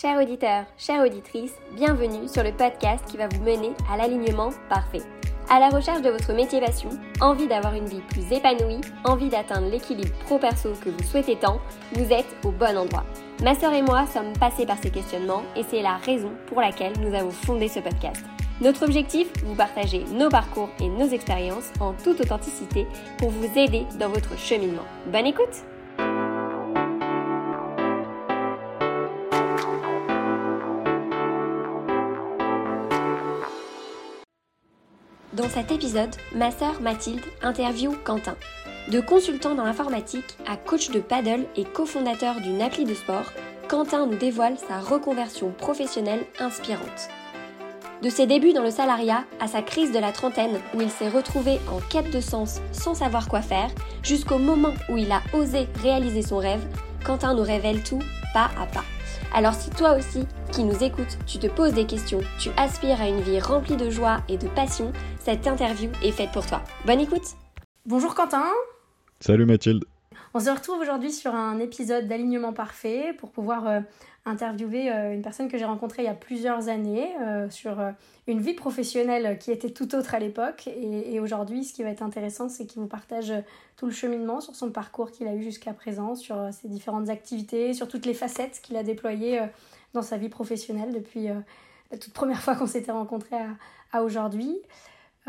[0.00, 5.02] Chers auditeurs, chères auditrices, bienvenue sur le podcast qui va vous mener à l'alignement parfait.
[5.50, 6.88] À la recherche de votre métier passion,
[7.20, 11.60] envie d'avoir une vie plus épanouie, envie d'atteindre l'équilibre pro-perso que vous souhaitez tant,
[11.92, 13.04] vous êtes au bon endroit.
[13.42, 16.98] Ma sœur et moi sommes passés par ces questionnements et c'est la raison pour laquelle
[17.00, 18.24] nous avons fondé ce podcast.
[18.62, 22.86] Notre objectif, vous partager nos parcours et nos expériences en toute authenticité
[23.18, 24.86] pour vous aider dans votre cheminement.
[25.12, 25.62] Bonne écoute
[35.40, 38.36] Dans cet épisode, ma sœur Mathilde interview Quentin.
[38.88, 43.32] De consultant dans l'informatique à coach de paddle et cofondateur d'une appli de sport,
[43.66, 47.08] Quentin nous dévoile sa reconversion professionnelle inspirante.
[48.02, 51.08] De ses débuts dans le salariat à sa crise de la trentaine où il s'est
[51.08, 53.70] retrouvé en quête de sens sans savoir quoi faire,
[54.02, 56.66] jusqu'au moment où il a osé réaliser son rêve,
[57.02, 58.02] Quentin nous révèle tout
[58.34, 58.84] pas à pas.
[59.32, 63.08] Alors si toi aussi, qui nous écoutes, tu te poses des questions, tu aspires à
[63.08, 66.62] une vie remplie de joie et de passion, cette interview est faite pour toi.
[66.86, 67.36] Bonne écoute
[67.84, 68.46] Bonjour Quentin
[69.20, 69.84] Salut Mathilde
[70.32, 73.80] On se retrouve aujourd'hui sur un épisode d'alignement parfait pour pouvoir euh,
[74.24, 77.76] interviewer euh, une personne que j'ai rencontrée il y a plusieurs années euh, sur
[78.28, 80.68] une vie professionnelle qui était tout autre à l'époque.
[80.68, 83.34] Et, et aujourd'hui, ce qui va être intéressant, c'est qu'il vous partage
[83.76, 87.74] tout le cheminement sur son parcours qu'il a eu jusqu'à présent, sur ses différentes activités,
[87.74, 89.42] sur toutes les facettes qu'il a déployées
[89.92, 91.28] dans sa vie professionnelle depuis
[91.90, 93.48] la toute première fois qu'on s'était rencontrés à,
[93.92, 94.56] à aujourd'hui.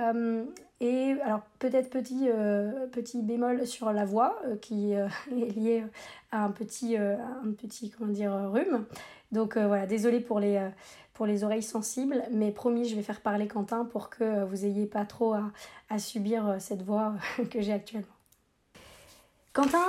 [0.02, 0.44] Euh,
[0.80, 4.92] et alors peut-être petit, euh, petit bémol sur la voix euh, qui
[5.32, 5.84] est lié
[6.32, 8.86] à un petit, un petit comment dire, rhume.
[9.32, 10.70] Donc voilà, désolé pour les,
[11.14, 14.86] pour les oreilles sensibles, mais promis, je vais faire parler Quentin pour que vous n'ayez
[14.86, 15.36] pas trop
[15.90, 17.14] à subir cette voix
[17.50, 18.08] que j'ai actuellement.
[19.54, 19.88] Quentin,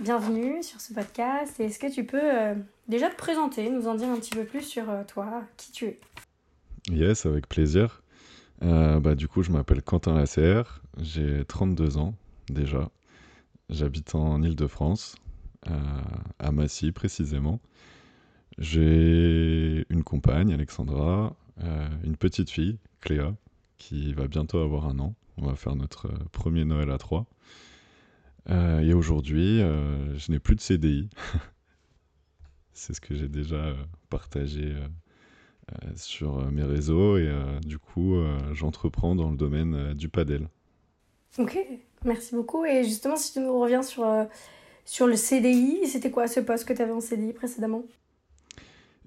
[0.00, 1.58] bienvenue sur ce podcast.
[1.60, 2.54] Est-ce que tu peux
[2.88, 6.00] déjà te présenter, nous en dire un petit peu plus sur toi, qui tu es?
[6.90, 8.01] Yes, avec plaisir.
[8.62, 12.14] Euh, bah, du coup, je m'appelle Quentin Lasserre, j'ai 32 ans
[12.48, 12.90] déjà.
[13.70, 15.16] J'habite en Ile-de-France,
[15.68, 16.00] euh,
[16.38, 17.60] à Massy précisément.
[18.58, 23.34] J'ai une compagne, Alexandra, euh, une petite fille, Cléa,
[23.78, 25.14] qui va bientôt avoir un an.
[25.38, 27.26] On va faire notre premier Noël à trois.
[28.48, 31.08] et aujourd'hui, je n'ai plus de CDI.
[32.74, 33.74] C'est ce que j'ai déjà
[34.10, 34.74] partagé
[35.96, 38.14] sur euh, mes réseaux et euh, du coup
[38.52, 40.48] j'entreprends dans le domaine du padel.
[41.38, 41.58] Ok,
[42.04, 42.64] merci beaucoup.
[42.64, 44.06] Et justement, si tu nous reviens sur,
[44.84, 47.84] sur le CDI, c'était quoi ce poste que tu avais en CDI précédemment?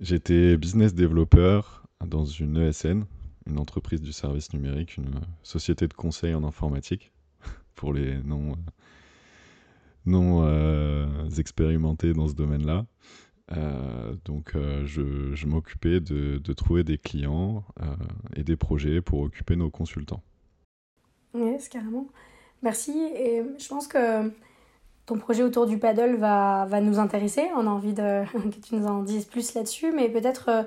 [0.02, 1.62] J'étais business developer
[2.06, 3.06] dans une ESN,
[3.48, 7.12] une entreprise du service numérique, une société de conseil en informatique,
[7.76, 8.56] pour les non,
[10.06, 10.48] non
[11.38, 12.86] expérimentés dans ce domaine-là.
[13.52, 17.86] Euh, donc euh, je, m'occupais de, trouver des clients euh,
[18.36, 20.22] et des projets pour occuper nos consultants.
[21.36, 22.08] Yes, carrément.
[22.64, 22.92] Merci.
[23.16, 24.32] Et je pense que
[25.06, 27.44] ton projet autour du paddle va, nous intéresser.
[27.56, 30.66] On a envie que tu nous en dises plus là-dessus, mais peut-être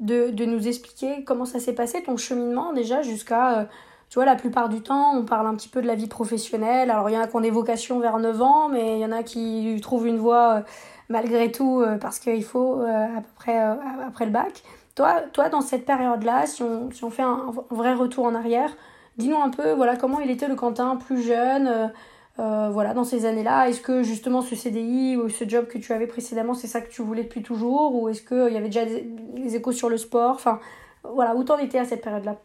[0.00, 3.68] de, de, nous expliquer comment ça s'est passé, ton cheminement déjà jusqu'à...
[4.08, 6.90] tu vois, la plupart du temps, on parle un petit peu de la vie professionnelle.
[6.90, 9.04] Alors, il y en a qui ont des vocations vers 9 ans, mais il y
[9.04, 10.64] en a qui trouvent une voie
[11.08, 13.74] malgré tout, euh, parce qu'il faut euh, à peu près euh,
[14.06, 14.62] après le bac.
[14.94, 18.70] Toi, toi dans cette période-là, si on, si on fait un, vrai retour en arrière,
[19.18, 21.92] dis-nous un peu voilà, comment il était le Quentin plus jeune.
[22.36, 26.06] voilà, dans ces années-là, est-ce que justement ce CDI ou ce job que tu avais
[26.06, 27.94] précédemment, c'est ça que tu voulais depuis toujours?
[27.94, 30.34] Ou est-ce qu'il y avait déjà des, échos sur le sport?
[30.36, 30.60] Enfin,
[31.02, 32.38] voilà, où t'en étais à cette période-là?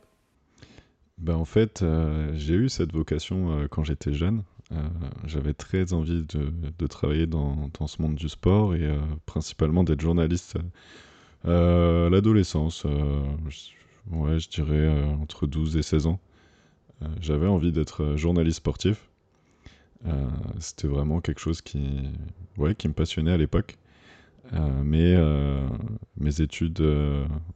[1.19, 1.83] Ben En fait,
[2.33, 4.43] j'ai eu cette vocation quand j'étais jeune.
[4.71, 4.87] Euh,
[5.25, 10.01] j'avais très envie de, travailler dans, dans, ce monde du sport et euh, principalement d'être
[10.01, 10.57] journaliste
[11.45, 12.85] euh, à l'adolescence.
[14.11, 16.19] ouais, je dirais entre 12 et 16 ans.
[17.21, 19.09] J'avais envie d'être journaliste sportif.
[20.59, 22.09] C'était vraiment quelque chose qui,
[22.57, 23.77] ouais, qui me passionnait à l'époque.
[24.83, 25.15] mais
[26.17, 26.83] mes études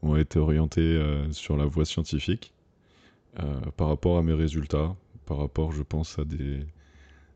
[0.01, 2.53] ont été orientées sur la voie scientifique
[3.75, 4.95] par rapport à mes résultats,
[5.25, 6.65] par rapport, je pense, à des,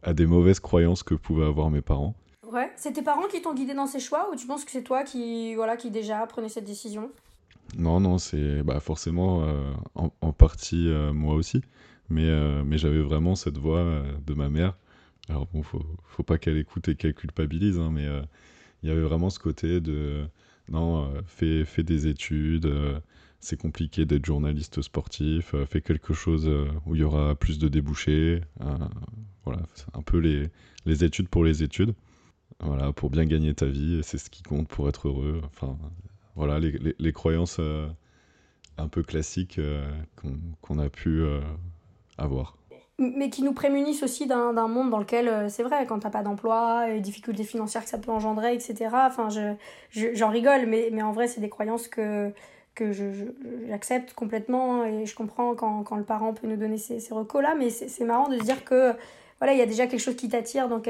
[0.07, 2.15] à des mauvaises croyances que pouvaient avoir mes parents.
[2.49, 4.83] Ouais, c'est tes parents qui t'ont guidé dans ces choix ou tu penses que c'est
[4.83, 7.11] toi qui, voilà, qui déjà prenais cette décision?
[7.77, 11.61] Non, non, c'est bah, forcément euh, en, partie euh, moi aussi,
[12.09, 13.83] mais, euh, mais j'avais vraiment cette voix
[14.25, 14.77] de ma mère.
[15.27, 18.07] Alors bon, faut, faut pas qu'elle écoute et qu'elle culpabilise, hein, mais
[18.83, 20.23] il y avait vraiment ce côté de
[20.69, 22.71] non, fais, fais des études,
[23.39, 26.49] c'est compliqué d'être journaliste sportif, fais quelque chose
[26.85, 28.41] où il y aura plus de débouchés.
[29.45, 29.61] Voilà,
[29.93, 30.49] un peu les,
[30.85, 31.93] les études pour les études.
[32.59, 35.41] Voilà, pour bien gagner ta vie, c'est ce qui compte pour être heureux.
[35.45, 35.77] Enfin,
[36.35, 37.59] voilà, les, les, croyances
[38.77, 39.61] un peu classiques
[40.61, 41.23] qu'on a pu
[42.17, 42.57] avoir
[42.99, 46.23] mais qui nous prémunissent aussi d'un monde dans lequel, euh, c'est vrai, quand t'as pas
[46.23, 48.89] d'emploi, les difficultés financières que ça peut engendrer, etc.
[48.93, 49.55] Enfin, j'en
[49.91, 52.33] je, j'en rigole, mais, mais en vrai, c'est des croyances que,
[52.77, 52.91] que
[53.67, 57.55] j'accepte complètement et je comprends quand, quand, le parent peut nous donner ces, ces recos-là,
[57.55, 58.93] mais c'est marrant de se dire que
[59.39, 60.81] voilà, il y a déjà quelque chose qui t'attire dans,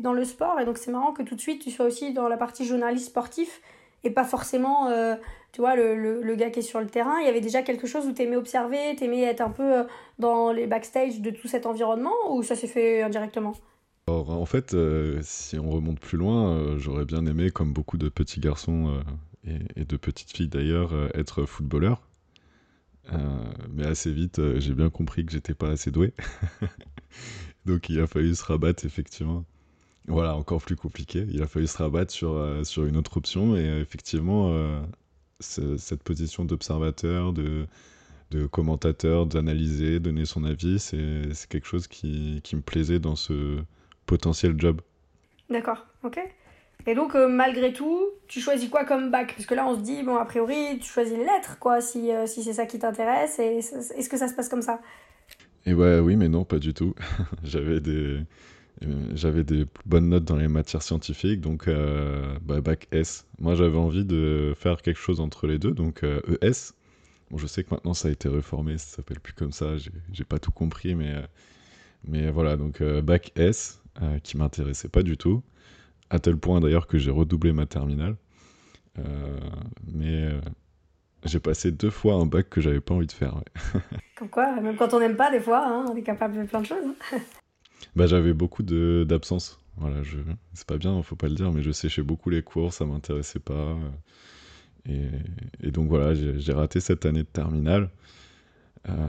[0.00, 2.28] dans le sport, et donc c'est marrant que tout de suite tu sois aussi dans
[2.28, 3.60] la partie journaliste sportif
[4.04, 5.14] et pas forcément, euh,
[5.52, 7.18] tu vois, le, le, gars qui est sur le terrain.
[7.20, 9.78] Il y avait déjà quelque chose où tu aimais observer, tu aimais être un peu
[9.78, 9.84] euh,
[10.18, 13.54] dans les backstage de tout cet environnement ou ça s'est fait indirectement?
[14.06, 18.08] Alors, en fait, euh, si on remonte plus loin, j'aurais bien aimé, comme beaucoup de
[18.08, 19.02] petits garçons
[19.76, 22.02] et, de petites filles d'ailleurs, être footballeur.
[23.70, 26.12] mais assez vite, j'ai bien compris que j'étais pas assez doué.
[27.66, 29.44] Donc il a fallu se rabattre effectivement
[30.08, 31.26] voilà, encore plus compliqué.
[31.30, 33.56] Il a fallu se rabattre sur, euh, sur une autre option.
[33.56, 34.80] Et euh, effectivement, euh,
[35.40, 37.66] cette position d'observateur, de,
[38.30, 43.62] de commentateur, d'analyser, donner son avis, c'est quelque chose qui, qui, me plaisait dans ce
[44.06, 44.80] potentiel job.
[45.50, 46.18] D'accord, ok.
[46.86, 49.34] Et donc, malgré tout, tu choisis quoi comme bac?
[49.34, 52.10] Parce que là, on se dit, bon, a priori, tu choisis les lettres, quoi, si,
[52.26, 53.38] si c'est ça qui t'intéresse.
[53.38, 54.80] Est-ce que ça se passe comme ça?
[55.66, 56.94] Et ouais, oui, mais non, pas du tout.
[57.44, 58.20] J'avais des
[58.84, 63.26] euh, j'avais des bonnes notes dans les matières scientifiques, donc euh, bah, bac S.
[63.38, 66.06] Moi, j'avais envie de faire quelque chose entre les deux, donc ES.
[66.06, 66.52] Euh, e
[67.30, 69.76] bon, je sais que maintenant ça a été réformé, ça s'appelle plus comme ça,
[70.12, 71.14] j'ai pas tout compris, mais,
[72.06, 73.82] mais voilà, donc bac S,
[74.22, 75.42] qui m'intéressait pas du tout,
[76.10, 78.16] à tel point d'ailleurs que j'ai redoublé ma terminale.
[79.86, 80.30] mais
[81.24, 83.36] j'ai passé deux fois un bac que j'avais pas envie de faire.
[83.36, 83.80] Ouais.
[84.16, 86.60] Comme quoi, même quand on n'aime pas, des fois, hein, on est capable de plein
[86.60, 86.84] de choses.
[87.12, 87.18] Hein.
[87.94, 89.60] Bah, j'avais beaucoup d'absence.
[89.76, 90.18] Voilà, je...
[90.52, 93.38] c'est pas bien, faut pas le dire, mais je séchais beaucoup les cours, ça m'intéressait
[93.38, 93.76] pas.
[94.88, 95.06] Et,
[95.62, 97.88] et, donc voilà, j'ai raté cette année de terminale.
[98.88, 99.08] Euh,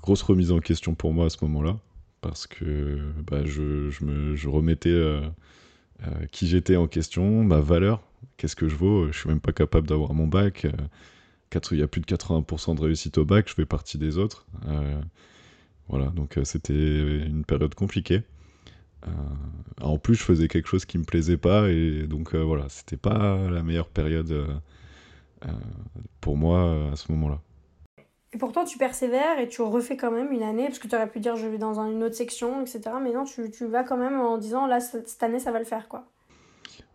[0.00, 1.78] grosse remise en question pour moi à ce moment-là,
[2.22, 5.20] parce que bah, je, je, me, je remettais
[6.02, 8.02] euh, euh, qui j'étais en question, ma valeur,
[8.36, 9.10] qu'est-ce que je vaux.
[9.12, 10.66] Je suis même pas capable d'avoir mon bac.
[11.70, 14.46] il y a plus de 80% de réussite au bac, je fais partie des autres.
[15.88, 16.72] Voilà, donc euh, c'était
[17.26, 18.22] une période compliquée.
[19.06, 19.10] Euh,
[19.80, 22.96] en plus, je faisais quelque chose qui me plaisait pas et donc euh, voilà, c'était
[22.96, 24.60] pas la meilleure période
[26.20, 27.40] pour moi à ce moment-là.
[28.36, 31.08] Et pourtant, tu persévères et tu refais quand même une année, parce que tu aurais
[31.08, 32.82] pu dire je vais dans une autre section, etc.
[33.02, 35.64] Mais non, tu, tu vas quand même en disant là, cette année, ça va le
[35.64, 36.06] faire, quoi.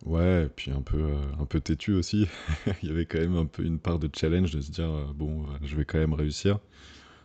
[0.06, 2.28] Ouais, et puis un peu, un peu têtu aussi.
[2.84, 5.48] Il y avait quand même un peu une part de challenge de se dire bon,
[5.64, 6.60] je vais quand même réussir.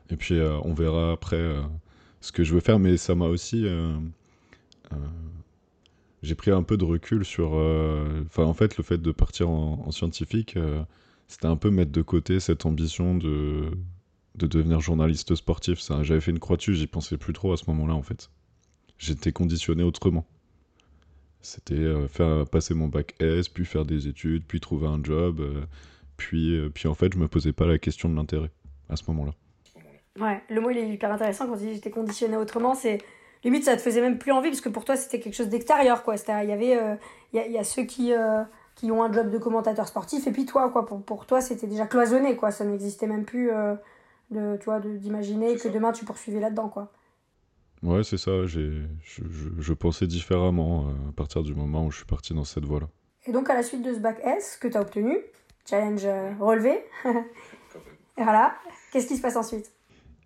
[0.08, 1.60] Et puis euh, on verra après euh,
[2.22, 3.98] ce que je veux faire, mais ça m'a aussi euh,
[6.22, 7.52] j'ai pris un peu de recul sur.
[8.24, 10.58] Enfin, en fait, le fait de partir en, scientifique,
[11.28, 13.70] c'était un peu mettre de côté cette ambition de,
[14.36, 15.80] de devenir journaliste sportif.
[16.02, 18.30] J'avais fait une croix dessus, j'y pensais plus trop à ce moment-là, en fait.
[18.98, 20.24] J'étais conditionné autrement.
[21.40, 25.42] C'était faire passer mon bac S, puis faire des études, puis trouver un job.
[26.16, 28.50] puis, puis en fait, je me posais pas la question de l'intérêt
[28.88, 29.32] à ce moment-là.
[30.20, 32.98] Ouais, le mot il est hyper intéressant quand tu dis j'étais conditionné autrement, c'est
[33.44, 36.02] limite ça te faisait même plus envie parce que pour toi c'était quelque chose d'extérieur
[36.02, 36.14] quoi.
[36.42, 36.94] Il y avait euh,
[37.32, 38.42] il y, a, ceux qui euh,
[38.74, 41.66] qui ont un job de commentateur sportif et puis toi quoi pour, pour toi c'était
[41.66, 43.74] déjà cloisonné quoi, ça n'existait même plus euh,
[44.30, 46.92] de tu vois d'imaginer que demain tu poursuivais là-dedans quoi.
[47.82, 49.22] Ouais, c'est ça, j'ai je,
[49.58, 52.88] je, pensais différemment à partir du moment où je suis parti dans cette voie-là.
[53.26, 55.18] Et donc à la suite de ce bac S que tu as obtenu,
[55.68, 56.06] challenge
[56.40, 56.84] relevé.
[57.04, 57.12] et
[58.22, 58.56] voilà,
[58.92, 59.70] qu'est-ce qui se passe ensuite?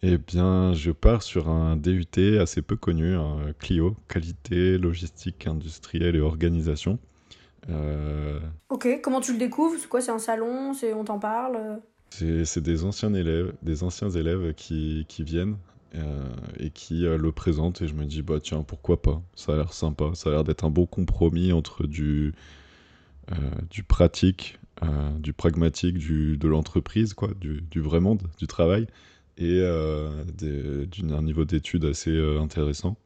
[0.02, 6.16] Eh bien, je pars sur un DUT assez peu connu, un Clio, qualité, logistique industrielle
[6.16, 6.98] et organisation.
[7.68, 8.40] Euh,
[8.70, 9.78] ok, comment tu le découvres?
[9.78, 10.72] C'est quoi C'est un salon?
[10.72, 11.80] C'est on t'en parle?
[12.10, 15.56] C'est des anciens élèves, des anciens élèves qui, qui viennent
[15.94, 19.22] euh, et qui euh, le présentent et je me dis bah tiens pourquoi pas?
[19.34, 22.34] Ça a l'air sympa, ça a l'air d'être un bon compromis entre du
[23.70, 24.58] du pratique,
[25.20, 28.86] du pragmatique, du de l'entreprise quoi, du, du vrai monde, du travail
[29.38, 32.96] et euh, d'un niveau d'études assez euh, intéressant.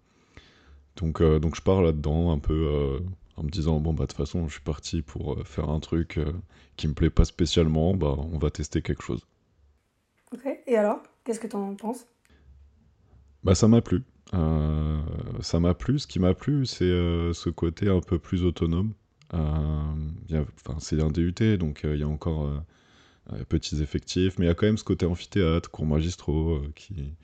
[0.96, 3.00] Donc, euh, donc je pars là-dedans un peu
[3.36, 6.20] en me disant bon bah de toute façon je suis parti pour faire un truc
[6.76, 9.26] qui me plaît pas spécialement, bah on va tester quelque chose.
[10.32, 12.06] Ok, et alors Qu'est-ce que tu en penses?
[13.44, 14.02] Bah ça m'a plu.
[14.32, 15.98] ça m'a plu.
[15.98, 18.92] Ce qui m'a plu, c'est ce côté un peu plus autonome.
[19.32, 22.50] Enfin, c'est un DUT, donc il y a encore
[23.32, 26.72] euh, petits effectifs, mais il y a quand même ce côté amphithéâtre, cours magistraux, euh,
[26.74, 27.14] qui,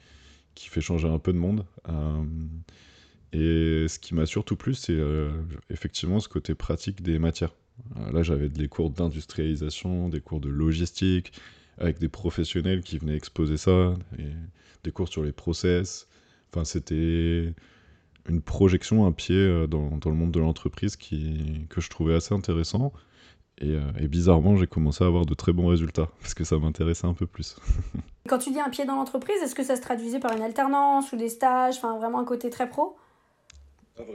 [0.54, 1.66] qui fait changer un peu de monde.
[3.34, 4.98] Euh, et ce qui m'a surtout plu, c'est
[5.70, 7.54] effectivement ce côté pratique des matières.
[8.12, 11.32] Là, j'avais des cours d'industrialisation, des cours de logistique,
[11.78, 13.94] avec des professionnels qui venaient exposer ça,
[14.84, 16.08] des cours sur les process.
[16.52, 17.54] Enfin, c'était
[18.28, 22.14] une projection, un pied euh, dans, dans le monde de l'entreprise qui, que je trouvais
[22.14, 22.92] assez intéressant.
[23.58, 26.58] Et, euh, et bizarrement, j'ai commencé à avoir de très bons résultats, parce que ça
[26.58, 27.56] m'intéressait un peu plus.
[28.28, 31.12] Quand tu dis un pied dans l'entreprise, est-ce que ça se traduisait par une alternance
[31.12, 32.96] ou des stages, enfin vraiment un côté très pro?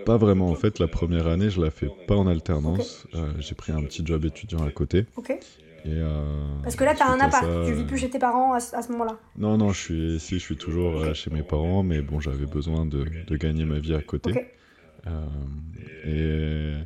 [0.06, 0.50] Pas vraiment.
[0.50, 3.08] En fait, la première année, je la fais pas en alternance.
[3.16, 5.06] Euh, j'ai pris un petit job étudiant à côté.
[5.16, 5.32] Ok.
[5.32, 5.40] Et,
[5.88, 8.18] euh, Parce que là, tu as un appart, ça, tu vis euh, plus chez tes
[8.20, 9.18] parents à, ce- moment-là.
[9.38, 12.48] Non, non, je suis ici, je suis toujours euh, chez mes parents, mais bon, j'avais
[12.48, 14.32] besoin de, de gagner ma vie à côté.
[15.08, 15.26] Euh,
[16.06, 16.84] et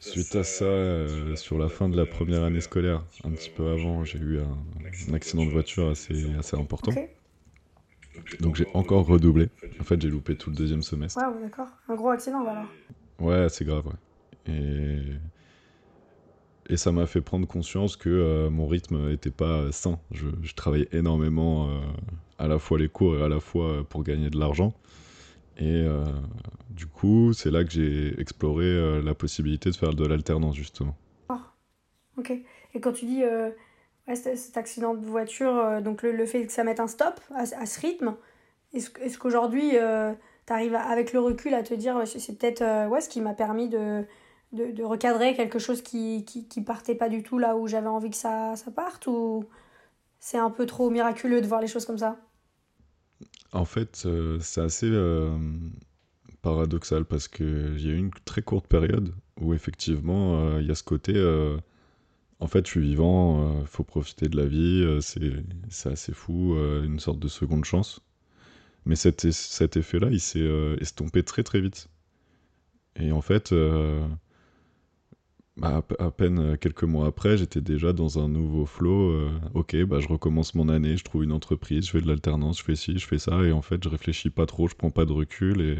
[0.00, 3.68] suite à ça, euh, sur la fin de la première année scolaire, un petit peu
[3.68, 4.56] avant, j'ai eu un,
[5.10, 6.92] un accident de voiture assez, assez important.
[8.40, 9.48] Donc j'ai encore redoublé.
[9.80, 11.20] En fait, j'ai loupé tout le deuxième semestre.
[11.20, 11.68] Waouh, d'accord.
[11.88, 12.66] Un gros accident, voilà.
[13.18, 14.52] Ouais, c'est grave, ouais.
[14.52, 15.00] Et,
[16.72, 19.98] et ça m'a fait prendre conscience que euh, mon rythme n'était pas sain.
[20.10, 21.80] Je, je travaillais énormément, euh,
[22.38, 24.72] à la fois les cours et à la fois euh, pour gagner de l'argent.
[25.58, 26.04] Et euh,
[26.70, 30.96] du coup, c'est là que j'ai exploré la possibilité de faire de l'alternance, justement.
[32.16, 32.30] Ok.
[32.74, 33.22] Et quand tu dis
[34.08, 37.20] euh, cet, accident de voiture, euh, donc le, le fait que ça mette un stop
[37.34, 38.14] à, à ce rythme,
[38.74, 43.08] est-ce, qu'aujourd'hui, tu arrives avec le recul à te dire, c'est, peut-être euh, ouais, ce
[43.08, 44.04] qui m'a permis de,
[44.52, 48.16] de, recadrer quelque chose qui, qui, partait pas du tout là où j'avais envie que
[48.16, 49.44] ça, ça parte Ou
[50.20, 52.16] c'est un peu trop miraculeux de voir les choses comme ça?
[53.52, 55.36] En fait, euh, c'est assez euh,
[56.42, 60.70] paradoxal parce qu'il y a eu une très courte période où effectivement euh, il y
[60.70, 61.58] a ce côté euh,
[62.40, 66.54] en fait je suis vivant, il faut profiter de la vie, euh, c'est assez fou,
[66.56, 68.00] euh, une sorte de seconde chance.
[68.86, 69.24] Mais cet,
[69.76, 71.88] effet-là, il s'est euh, estompé très très vite.
[72.96, 74.06] Et en fait, euh,
[75.62, 79.10] à, pe- à peine quelques mois après, j'étais déjà dans un nouveau flow.
[79.10, 82.58] euh, ok, bah, je recommence mon année, je trouve une entreprise, je fais de l'alternance,
[82.58, 84.90] je fais ci, je fais ça, et en fait, je réfléchis pas trop, je prends
[84.90, 85.60] pas de recul.
[85.60, 85.78] Et...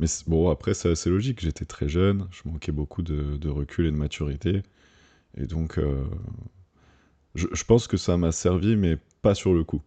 [0.00, 1.40] Mais bon, après, c'est assez logique.
[1.40, 4.62] J'étais très jeune, je manquais beaucoup de recul et de maturité.
[5.36, 6.04] Et donc, euh,
[7.34, 9.80] je, pense que ça m'a servi, mais pas sur le coup.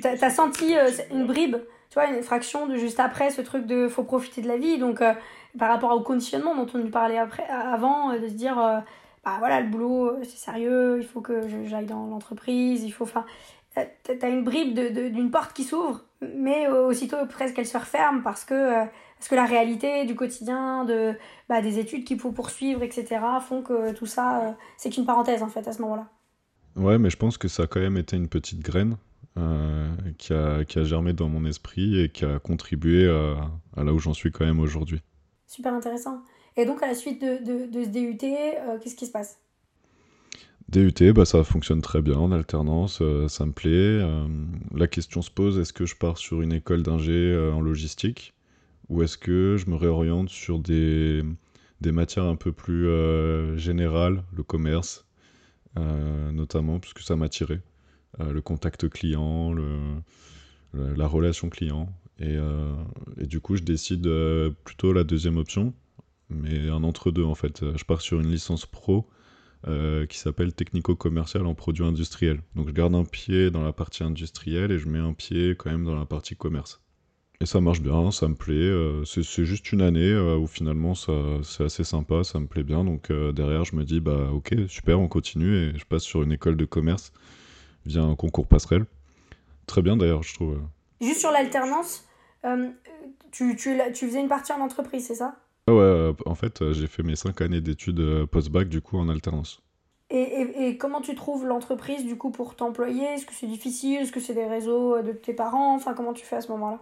[0.00, 1.56] T'as as senti euh, une bribe,
[1.90, 4.78] tu vois, une fraction de juste après ce truc de faut profiter de la vie.
[4.78, 5.12] Donc, euh,
[5.58, 9.60] par rapport au conditionnement dont on nous parlait après, avant, de se dire, bah voilà,
[9.60, 13.04] le boulot, c'est sérieux, il faut que j'aille dans l'entreprise, il faut.
[13.04, 13.26] Enfin,
[13.74, 18.86] t'as une bribe d'une porte qui s'ouvre, mais aussitôt presque elle se referme parce que,
[19.22, 21.14] parce que la réalité du quotidien, de,
[21.48, 25.44] bah, des études qu'il faut poursuivre, etc., font que tout ça, euh, c'est qu'une parenthèse
[25.44, 26.08] en fait à ce moment-là.
[26.74, 28.96] Ouais, mais je pense que ça a quand même été une petite graine
[29.38, 29.88] euh,
[30.18, 33.48] qui a, qui a germé dans mon esprit et qui a contribué à,
[33.80, 35.00] à là où j'en suis quand même aujourd'hui.
[35.46, 36.24] Super intéressant.
[36.56, 39.38] Et donc, à la suite de, de, de ce DUT, euh, qu'est-ce qui se passe?
[40.68, 43.70] DUT, bah, ça fonctionne très bien en alternance, euh, ça me plaît.
[43.70, 44.26] Euh,
[44.74, 48.34] la question se pose, est-ce que je pars sur une école d'ingé euh, en logistique?
[48.88, 51.22] Ou est-ce que je me réoriente sur des,
[51.84, 55.06] matières un peu plus euh, générales, le commerce
[55.78, 57.62] euh, notamment, puisque ça m'attirait.
[58.20, 59.54] Euh, le contact client,
[60.74, 61.92] la relation client.
[62.18, 62.36] Et,
[63.26, 64.08] du coup, je décide
[64.64, 65.74] plutôt la deuxième option,
[66.28, 67.64] mais un entre-deux en fait.
[67.76, 69.08] Je pars sur une licence pro
[69.64, 72.42] qui s'appelle technico-commercial en produits industriels.
[72.54, 75.70] Donc je garde un pied dans la partie industrielle et je mets un pied quand
[75.70, 76.82] même dans la partie commerce.
[77.42, 78.54] Et ça marche bien, ça me plaît.
[78.54, 82.46] euh, c'est c'est juste une année euh, où finalement ça, c'est assez sympa, ça me
[82.46, 82.84] plaît bien.
[82.84, 86.22] Donc euh, derrière, je me dis, bah ok, super, on continue et je passe sur
[86.22, 87.12] une école de commerce
[87.86, 88.86] via un concours passerelle.
[89.66, 90.60] Très bien d'ailleurs, je trouve.
[91.02, 92.06] Juste sur l'alternance,
[92.46, 92.70] euh,
[93.30, 95.36] tu, tu, tu faisais une partie en entreprise, c'est ça?
[95.66, 98.80] Ah ouais, euh, en fait, euh, j'ai fait mes 5 années d'études euh, post-bac du
[98.80, 99.60] coup en alternance.
[100.10, 103.02] et, et, et comment tu trouves l'entreprise du coup pour t'employer?
[103.04, 103.98] Est-ce que c'est difficile?
[104.02, 105.74] Est-ce que c'est des réseaux euh, de tes parents?
[105.74, 106.80] Enfin, comment tu fais à ce moment-là?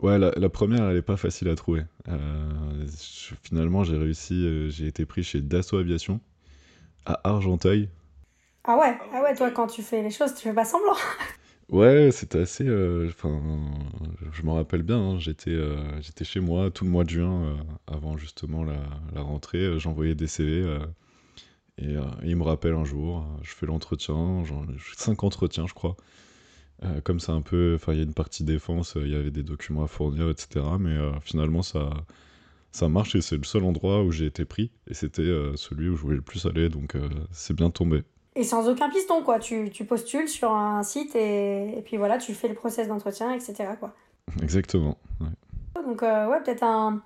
[0.00, 1.82] Ouais, la, la première, elle est pas facile à trouver.
[2.08, 6.20] Euh, je- finalement, j'ai réussi, euh, j'ai été pris chez Dassault Aviation
[7.06, 7.90] à Argenteuil.
[8.64, 10.94] Ah ouais, ah ouais, toi quand tu fais les choses, tu fais pas semblant.
[11.70, 12.64] Ouais, c'était assez.
[12.66, 13.40] euh, Enfin,
[14.32, 14.98] je m'en rappelle bien.
[14.98, 18.76] hein, j'étais, euh, j'étais chez moi tout le mois de juin euh, avant justement la,
[19.14, 19.58] la rentrée.
[19.64, 20.78] euh, J'envoyais des CV euh,
[21.78, 23.20] et euh, il me rappelle un jour.
[23.20, 25.96] euh, je fais l'entretien, j'en- je fais cinq entretiens, je crois.
[26.82, 29.16] Euh, comme c'est un peu, enfin, il y a une partie défense, euh, il y
[29.16, 30.64] avait des documents à fournir, etc.
[30.78, 31.90] Mais euh, finalement, ça,
[32.72, 34.70] ça marche et c'est le seul endroit où j'ai été pris.
[34.88, 36.96] Et c'était celui où je voulais le plus aller, donc
[37.30, 38.02] c'est bien tombé.
[38.36, 39.38] Et sans aucun piston, quoi.
[39.38, 43.32] Tu, tu postules sur un site et, et puis voilà, tu fais le process d'entretien,
[43.32, 43.70] etc.
[43.78, 43.94] quoi.
[44.42, 44.98] Exactement.
[45.20, 45.82] ouais.
[45.84, 47.00] Donc, euh, ouais, peut-être un.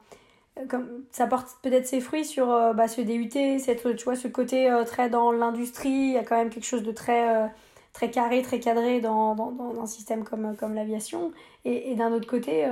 [0.69, 4.75] comme, ça porte peut-être ses fruits sur bah, ce DUT, cette, tu vois, ce côté
[4.87, 5.91] très dans l'industrie.
[5.91, 7.51] Il y a quand même quelque chose de très,
[7.99, 11.33] très carré, très cadré dans, dans, dans un système comme, comme l'aviation.
[11.65, 12.65] Et, et d'un autre côté,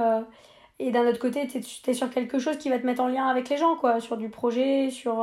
[0.78, 3.26] et d'un autre côté, tu es, sur quelque chose qui va te mettre en lien
[3.26, 5.16] avec les gens, quoi, sur du projet, sur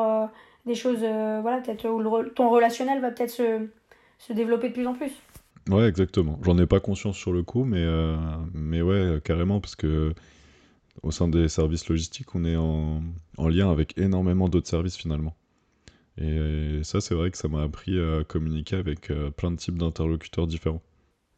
[0.65, 3.67] des choses, voilà, peut-être où ton relationnel va peut-être se,
[4.17, 5.11] se développer de plus en plus.
[5.69, 6.37] Ouais, exactement.
[6.41, 8.17] J'en ai pas conscience sur le coup, mais, euh,
[8.53, 10.13] mais ouais, carrément, parce que
[11.01, 13.01] au sein des services logistiques, on est en,
[13.37, 15.33] en lien avec énormément d'autres services finalement.
[16.17, 19.77] Et, ça, c'est vrai que ça m'a appris à communiquer avec euh, plein de types
[19.77, 20.81] d'interlocuteurs différents.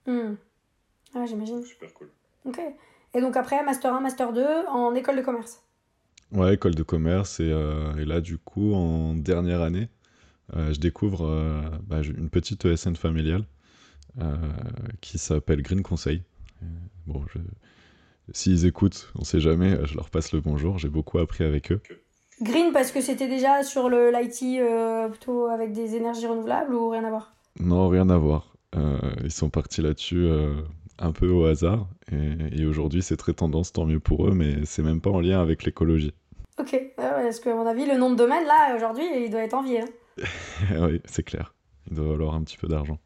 [0.06, 0.36] Hmm.
[1.14, 1.64] Ah, j'imagine.
[1.64, 2.10] Super cool.
[2.46, 2.60] Ok.
[3.14, 5.62] Et donc après, Master 1, Master 2 en école de commerce
[6.32, 7.40] Ouais, école de commerce.
[7.40, 9.90] Et, euh, et là, du coup, en dernière année,
[10.54, 13.46] je découvre bah, une petite ESN familiale
[14.22, 14.38] euh,
[15.02, 16.24] qui s'appelle Green Conseil.
[16.64, 16.66] Euh,
[17.06, 17.26] bon,
[18.32, 21.82] s'ils écoutent, on sait jamais, je leur passe le bonjour, j'ai beaucoup appris avec eux.
[22.42, 27.04] Green parce que c'était déjà sur l'IT euh, plutôt avec des énergies renouvelables ou rien
[27.04, 27.34] à voir?
[27.60, 28.54] Non, rien à voir.
[29.24, 30.28] ils sont partis là-dessus
[31.00, 34.84] un peu au hasard et, aujourd'hui c'est très tendance, tant mieux pour eux, mais c'est
[34.84, 36.14] même pas en lien avec l'écologie.
[36.60, 39.82] Ok, parce qu'à mon avis, le nom de domaine là aujourd'hui il doit être envié.
[39.82, 39.88] Hein.
[40.80, 41.54] oui, c'est clair.
[41.90, 42.98] Il doit avoir un petit peu d'argent.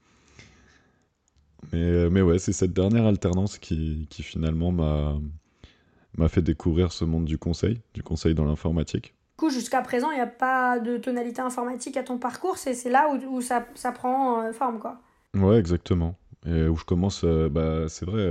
[1.74, 7.06] Mais, euh, mais ouais, c'est cette dernière alternance qui, qui finalement m'a fait découvrir ce
[7.06, 9.14] monde du conseil, du conseil dans l'informatique.
[9.40, 13.08] Coup, jusqu'à présent, il n'y a pas de tonalité informatique à ton parcours, c'est là
[13.10, 15.00] où, où ça, ça, prend euh, forme, quoi.
[15.34, 16.18] Ouais, exactement.
[16.46, 18.22] Et où je commence, euh, bah, c'est vrai,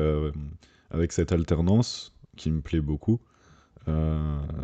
[0.90, 3.20] avec cette alternance qui me plaît beaucoup,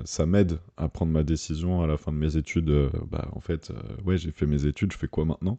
[0.05, 2.91] ça m'aide à prendre ma décision à la fin de mes études.
[3.11, 3.73] bah, en fait,
[4.05, 5.59] ouais, j'ai fait mes études, je fais quoi maintenant?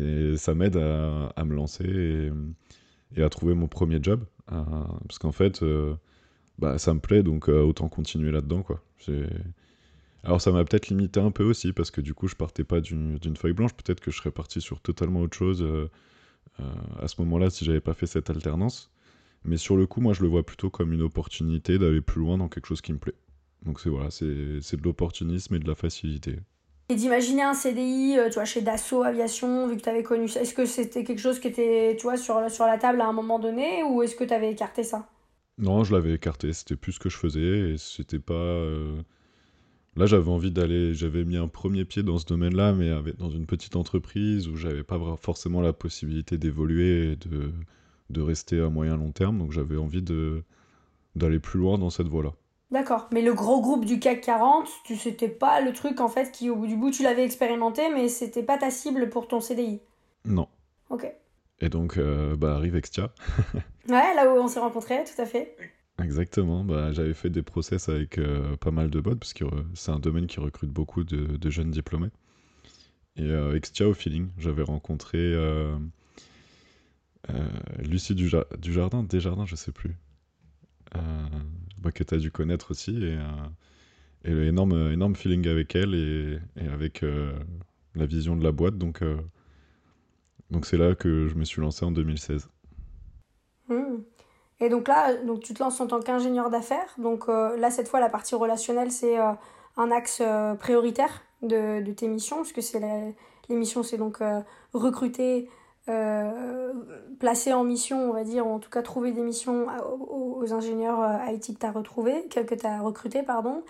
[0.00, 2.30] Et ça m'aide à, me lancer
[3.16, 4.24] et, à trouver mon premier job.
[4.46, 5.94] parce qu'en fait, euh,
[6.58, 8.62] bah, ça me plaît, donc euh, autant continuer là-dedans.
[8.62, 8.82] quoi.
[10.24, 12.80] Alors ça m'a peut-être limité un peu aussi, parce que du coup, je partais pas
[12.80, 13.72] d'une feuille blanche.
[13.74, 15.88] Peut-être que je serais parti sur totalement autre chose euh,
[17.00, 18.90] à ce moment-là si j'avais pas fait cette alternance.
[19.44, 22.38] Mais sur le coup, moi, je le vois plutôt comme une opportunité d'aller plus loin
[22.38, 23.14] dans quelque chose qui me plaît.
[23.64, 26.38] Donc c'est voilà, c'est de l'opportunisme et de la facilité.
[26.88, 30.28] Et d'imaginer un CDI, euh, tu vois, chez Dassault Aviation, vu que tu avais connu
[30.28, 33.06] ça, est-ce que c'était quelque chose qui était, tu vois, sur, sur la table à
[33.06, 35.08] un moment donné, ou est-ce que tu avais écarté ça?
[35.58, 38.34] Non, je l'avais écarté, c'était plus ce que je faisais, et c'était pas...
[38.34, 39.02] Euh,
[39.96, 43.46] là, j'avais envie d'aller, j'avais mis un premier pied dans ce domaine-là, mais dans une
[43.46, 47.52] petite entreprise où j'avais pas forcément la possibilité d'évoluer et de,
[48.10, 50.42] de rester à moyen long terme, donc j'avais envie de
[51.14, 52.32] d'aller plus loin dans cette voie-là.
[52.70, 53.06] D'accord.
[53.12, 56.48] Mais le gros groupe du CAC 40, tu c'était pas le truc en fait qui
[56.48, 59.80] au bout du bout tu l'avais expérimenté, mais c'était pas ta cible pour ton CDI.
[60.24, 60.48] Non.
[60.88, 61.06] Ok.
[61.60, 63.12] Et donc euh, bah arrive Extia.
[63.88, 65.54] ouais, là où on s'est rencontrés, tout à fait.
[66.02, 66.64] Exactement.
[66.64, 69.90] Bah j'avais fait des process avec euh, pas mal de bots parce que euh, c'est
[69.90, 72.10] un domaine qui recrute beaucoup de, jeunes diplômés.
[73.16, 75.34] Et Extia au feeling, j'avais rencontré
[77.78, 79.96] Lucie Dujardin, Desjardins, je sais plus.
[80.96, 81.00] Euh,
[81.78, 82.96] bah, que tu as dû connaître aussi.
[82.96, 83.48] Et, euh,
[84.24, 87.32] et énorme, énorme feeling avec elle et, et avec euh,
[87.94, 88.78] la vision de la boîte.
[88.78, 89.02] Donc,
[90.50, 92.48] donc c'est là que je me suis lancé en 2016.
[93.68, 93.74] Mmh.
[94.62, 96.94] Et donc là, donc tu te lances en tant qu'ingénieur d'affaires.
[96.96, 99.18] Donc là, cette fois, la partie relationnelle, c'est
[99.76, 100.22] un axe
[100.60, 104.18] prioritaire de, tes missions, puisque c'est les missions, c'est donc
[104.72, 105.48] recruter,
[105.88, 106.72] euh,
[107.18, 109.66] placer en mission, on va dire, ou en tout cas trouver des missions
[110.08, 113.64] aux, ingénieurs euh, IT que tu as retrouvés, que, que as recrutés, pardon,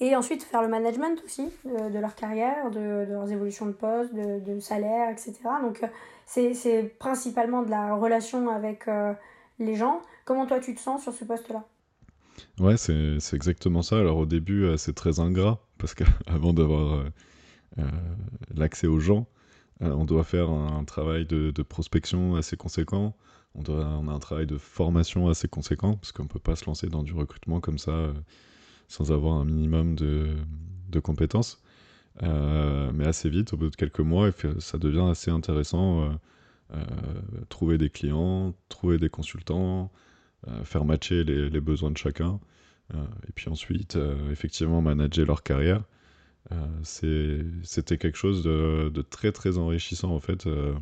[0.00, 4.60] et ensuite faire le management aussi de, leur carrière, de, leurs évolutions de poste, de,
[4.60, 5.34] salaire, etc.
[5.62, 5.88] Donc euh,
[6.26, 8.86] c'est principalement de la relation avec
[9.58, 10.00] les gens.
[10.28, 11.64] Comment toi tu te sens sur ce poste-là?
[12.58, 13.98] Ouais, c'est exactement ça.
[13.98, 17.02] Alors au début, c'est très ingrat, parce qu'avant d'avoir
[18.54, 19.26] l'accès aux gens,
[19.82, 23.16] euh, on doit faire un, travail de, prospection assez conséquent.
[23.54, 26.56] On, doit, on a un travail de formation assez conséquent, parce qu'on ne peut pas
[26.56, 28.12] se lancer dans du recrutement comme ça euh,
[28.88, 30.36] sans avoir un minimum de,
[31.02, 31.62] compétences.
[32.22, 36.18] Euh, mais assez vite, au bout de quelques mois, ça devient assez intéressant.
[37.48, 39.90] trouver des clients, trouver des consultants,
[40.64, 42.40] faire matcher les, besoins de chacun,
[42.94, 43.98] et puis ensuite,
[44.30, 45.82] effectivement, manager leur carrière.
[46.52, 50.46] Euh, c'était quelque chose de, très très enrichissant en fait.
[50.46, 50.74] Euh,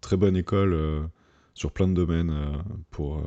[0.00, 1.02] très bonne école euh,
[1.54, 2.34] sur plein de domaines
[2.90, 3.22] pour,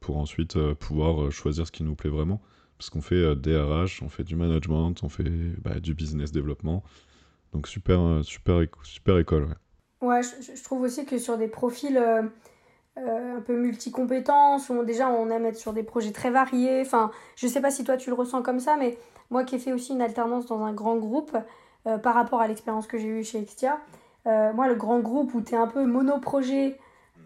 [0.00, 2.40] pour ensuite pouvoir choisir ce qui nous plaît vraiment.
[2.78, 6.82] Parce qu'on fait DRH, on fait du management, on fait bah, du business développement.
[7.52, 9.54] Donc super, super, super école.
[10.00, 12.00] Ouais, je, trouve aussi que sur des profils
[12.96, 16.82] un peu multi-compétences, où déjà on aime être sur des projets très variés.
[16.82, 18.98] Enfin, je sais pas si toi tu le ressens comme ça, mais
[19.30, 21.36] moi qui ai fait aussi une alternance dans un grand groupe,
[22.02, 23.78] par rapport à l'expérience que j'ai eue chez Extia,
[24.26, 26.78] moi le grand groupe où tu es un peu monoprojet,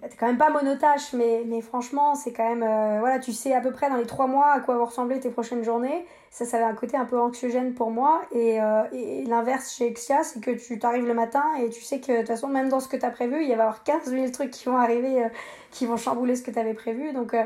[0.09, 2.63] t'es quand même pas monotache, mais, mais franchement, c'est quand même.
[2.63, 5.21] Euh, voilà, tu sais à peu près dans les trois mois à quoi vont ressembler
[5.21, 6.07] tes prochaines journées.
[6.31, 8.23] Ça, ça avait un côté un peu anxiogène pour moi.
[8.33, 12.01] Et, euh, et l'inverse chez Exia, c'est que tu t'arrives le matin et tu sais
[12.01, 13.85] que de toute façon, même dans ce que tu as prévu, il va y avoir
[13.85, 15.29] 15 000 trucs qui vont arriver, euh,
[15.71, 17.13] qui vont chambouler ce que tu avais prévu.
[17.13, 17.37] Donc,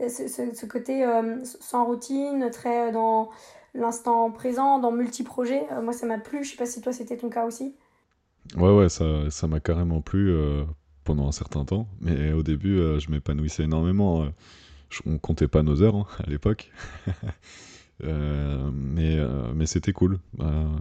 [0.00, 1.06] ce, ce, côté
[1.44, 3.30] sans routine, très dans
[3.74, 6.42] l'instant présent, dans multi-projets, moi, ça m'a plu.
[6.42, 7.74] Je sais pas si toi, c'était ton cas aussi.
[8.56, 10.34] Ouais, ouais, ça m'a carrément plu
[11.04, 11.88] pendant un certain temps.
[12.00, 14.24] Mais au début, euh, je m'épanouissais énormément.
[14.24, 14.28] Euh,
[15.06, 16.70] on comptait pas nos heures hein, à l'époque.
[18.04, 19.16] Euh, mais
[19.54, 20.18] mais c'était cool.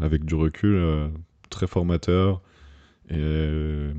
[0.01, 1.11] avec du recul,
[1.51, 2.41] très formateur.
[3.11, 3.91] Et,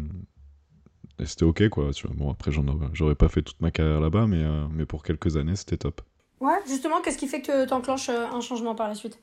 [1.25, 1.91] c'était ok, quoi.
[2.15, 2.51] Bon, après,
[2.93, 6.01] j'aurais pas fait toute ma carrière là-bas, mais, mais pour quelques années, c'était top.
[6.41, 9.21] Ouais, justement, qu'est-ce qui fait que tu enclenches un changement par la suite?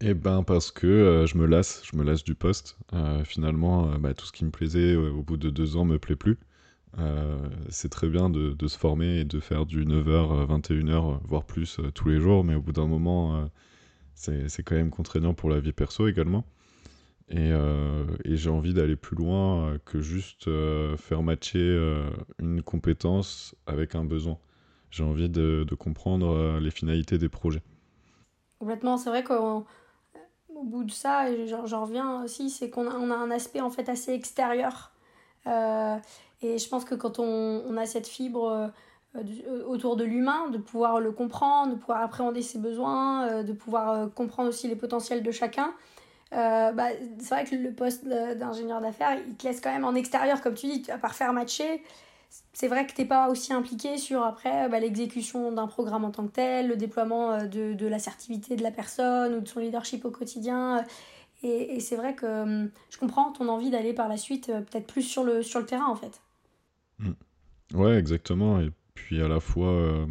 [0.00, 2.76] Eh ben parce que je me lasse, je me lasse du poste.
[3.24, 6.38] finalement, bah, tout ce qui me plaisait au bout de deux ans me plaît plus.
[7.70, 12.08] c'est très bien de, se former et de faire du 9h, 21h, voire plus tous
[12.08, 13.48] les jours, mais au bout d'un moment,
[14.14, 16.44] c'est quand même contraignant pour la vie perso également.
[17.28, 17.50] Et,
[18.24, 20.50] et j'ai envie d'aller plus loin que juste
[20.98, 22.02] faire matcher
[22.38, 24.38] une compétence avec un besoin.
[24.90, 27.62] J'ai envie de, de comprendre les finalités des projets.
[28.58, 29.66] Complètement, c'est vrai qu'on
[30.56, 33.60] au bout de ça, et j'en reviens aussi, c'est qu'on a, on a un aspect
[33.60, 34.92] en fait assez extérieur.
[35.46, 35.96] Euh,
[36.42, 38.68] et je pense que quand on, on a cette fibre euh,
[39.16, 44.12] euh, autour de l'humain, de pouvoir le comprendre, de pouvoir appréhender ses besoins, de pouvoir
[44.14, 45.72] comprendre aussi les potentiels de chacun,
[46.32, 46.88] bah,
[47.18, 50.54] c'est vrai que le poste d'ingénieur d'affaires, il te laisse quand même en extérieur, comme
[50.54, 51.82] tu dis, à part faire matcher
[52.52, 56.10] c'est vrai que tu n'es pas aussi impliqué sur après bah, l'exécution d'un programme en
[56.10, 59.60] tant que tel, le déploiement euh, de, de l'assertivité de la personne ou de son
[59.60, 60.84] leadership au quotidien.
[61.42, 64.60] Et, et c'est vrai que hum, je comprends ton envie d'aller par la suite euh,
[64.60, 66.20] peut-être plus sur le, sur le terrain en fait.
[66.98, 67.10] Mmh.
[67.74, 68.58] Ouais, exactement.
[68.60, 70.06] Et puis à la fois euh,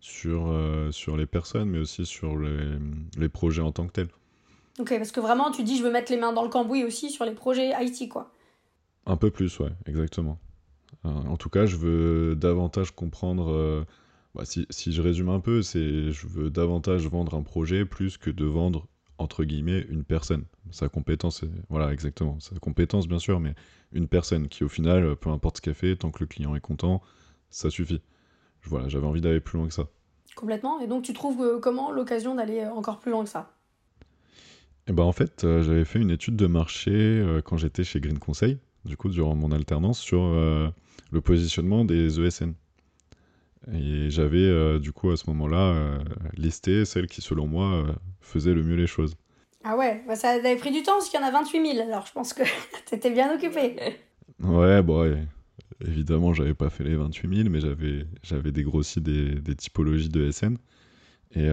[0.00, 0.50] sur,
[0.92, 2.78] sur les personnes, mais aussi sur les,
[3.18, 4.08] les projets en tant que tels.
[4.78, 7.10] Ok, parce que vraiment tu dis je veux mettre les mains dans le cambouis aussi
[7.10, 8.30] sur les projets IT quoi.
[9.06, 10.38] Un peu plus, ouais, exactement.
[11.06, 13.50] Euh, en tout cas, je veux davantage comprendre.
[13.50, 13.84] Euh,
[14.34, 18.30] bah, si, je résume un peu, c'est je veux davantage vendre un projet plus que
[18.30, 18.86] de vendre
[19.18, 20.44] entre guillemets une personne.
[20.70, 22.38] Sa compétence, voilà exactement.
[22.38, 23.54] Sa compétence bien sûr, mais
[23.92, 26.60] une personne qui au final, peu importe ce qu'elle fait, tant que le client est
[26.60, 27.00] content,
[27.48, 28.02] ça suffit.
[28.64, 29.86] Voilà, j'avais envie d'aller plus loin que ça.
[30.34, 30.80] Complètement.
[30.80, 33.54] Et donc tu trouves euh, comment l'occasion d'aller encore plus loin que ça?
[34.86, 38.58] Eh ben en fait, j'avais fait une étude de marché quand j'étais chez Green Conseil,
[38.84, 40.20] du coup durant mon alternance sur
[41.10, 42.54] le positionnement des ESN.
[43.72, 45.98] Et j'avais euh, du coup à ce moment-là euh,
[46.36, 49.16] listé celles qui selon moi euh, faisaient le mieux les choses.
[49.64, 51.88] Ah ouais, bah, ça avait pris du temps parce qu'il y en a 28 000,
[51.88, 52.44] alors je pense que
[52.86, 53.76] t'étais bien occupé.
[54.40, 55.26] Ouais, bon, ouais.
[55.84, 60.30] évidemment j'avais pas fait les 28 000, mais j'avais, j'avais dégrossi des, des typologies de
[60.30, 60.56] SN.
[61.34, 61.50] Et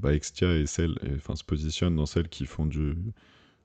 [0.00, 2.94] bah, Extia et celle, enfin, se positionnent dans celles qui font du,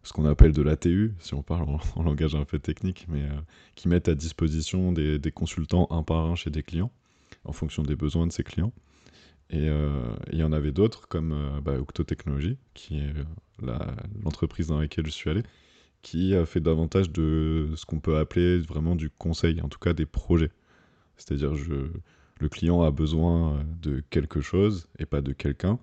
[0.04, 3.42] ce qu'on appelle de l'ATU, si on parle en, langage un peu technique, mais euh,
[3.76, 6.92] qui mettent à disposition des, consultants un par un chez des clients,
[7.46, 8.74] en fonction des besoins de ces clients.
[9.50, 12.04] Et euh, il y en avait d'autres, comme euh, bah, Octo
[12.74, 13.14] qui est
[14.24, 15.44] l'entreprise dans laquelle je suis allé,
[16.02, 19.94] qui a fait davantage de ce qu'on peut appeler vraiment du conseil, en tout cas
[19.94, 20.52] des projets.
[21.18, 25.78] C'est-à-dire, le client a besoin de quelque chose et pas de quelqu'un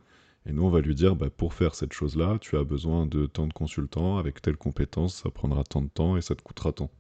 [0.49, 3.27] et nous, on va lui dire, bah, pour faire cette chose-là, tu as besoin de
[3.27, 6.73] tant de consultants, avec telle compétence, ça prendra tant de temps et ça te coûtera
[6.73, 6.91] tant.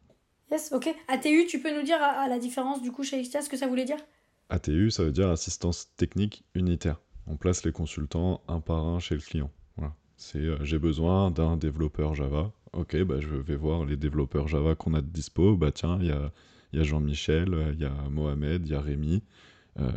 [0.51, 0.95] Yes, ok.
[1.09, 3.67] ATU, tu peux nous dire à, la différence du coup chez Extia ce que ça
[3.67, 3.97] voulait dire?
[4.51, 7.01] ATU, ça veut dire assistance technique unitaire.
[7.27, 9.51] On place les consultants un par un chez le client.
[9.77, 9.95] Voilà.
[10.17, 12.53] C'est euh, j'ai besoin d'un développeur Java.
[12.75, 15.57] Ok, bah, je vais voir les développeurs Java qu'on a de dispo.
[15.57, 16.33] Bah tiens, il y a,
[16.75, 19.23] y a Jean-Michel, il y a Mohamed, il y a Rémi.
[19.81, 19.93] Euh,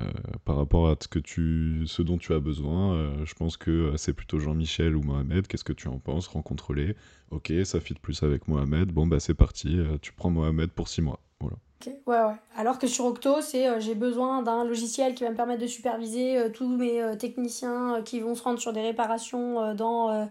[0.46, 4.40] par rapport à ce, dont tu as besoin, euh, je pense que euh, c'est plutôt
[4.40, 5.48] Jean-Michel ou Mohamed.
[5.48, 6.28] Qu'est-ce que tu en penses?
[6.28, 6.96] Rencontre-les.
[7.32, 8.92] Ok, ça fit plus avec Mohamed.
[8.92, 9.80] Bon, bah c'est parti.
[10.02, 11.20] tu prends Mohamed pour six mois.
[11.40, 11.58] Voilà.
[12.06, 12.40] ouais, ouais.
[12.56, 16.52] Alors que sur Octo, c'est j'ai besoin d'un logiciel qui va me permettre de superviser
[16.54, 20.30] tous mes techniciens qui vont se rendre sur des réparations dans,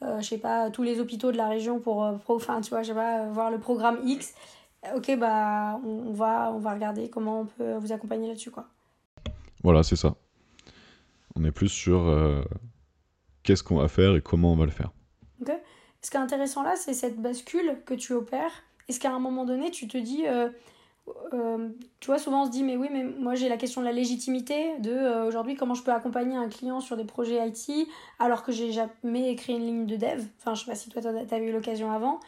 [0.00, 2.94] je sais pas, tous les hôpitaux de la région pour, enfin, tu vois, je sais
[2.94, 4.34] pas, voir le programme X.
[4.96, 8.66] Ok, bah, on, va, on va regarder comment on peut vous accompagner là-dessus, quoi.
[9.62, 10.14] Voilà, c'est ça.
[11.34, 12.42] On est plus sur euh,
[13.42, 14.92] qu'est-ce qu'on va faire et comment on va le faire.
[15.40, 15.52] Ok.
[16.02, 18.62] Ce qui est intéressant là, c'est cette bascule que tu opères.
[18.88, 20.48] Est-ce qu'à un moment donné, tu te dis, euh,
[21.34, 21.68] euh,
[22.00, 23.92] tu vois, souvent on se dit, mais oui, mais moi j'ai la question de la
[23.92, 28.52] légitimité, de aujourd'hui comment je peux accompagner un client sur des projets IT alors que
[28.52, 30.24] j'ai jamais écrit une ligne de dev?
[30.38, 32.20] Enfin, je sais pas si toi tu as eu l'occasion avant,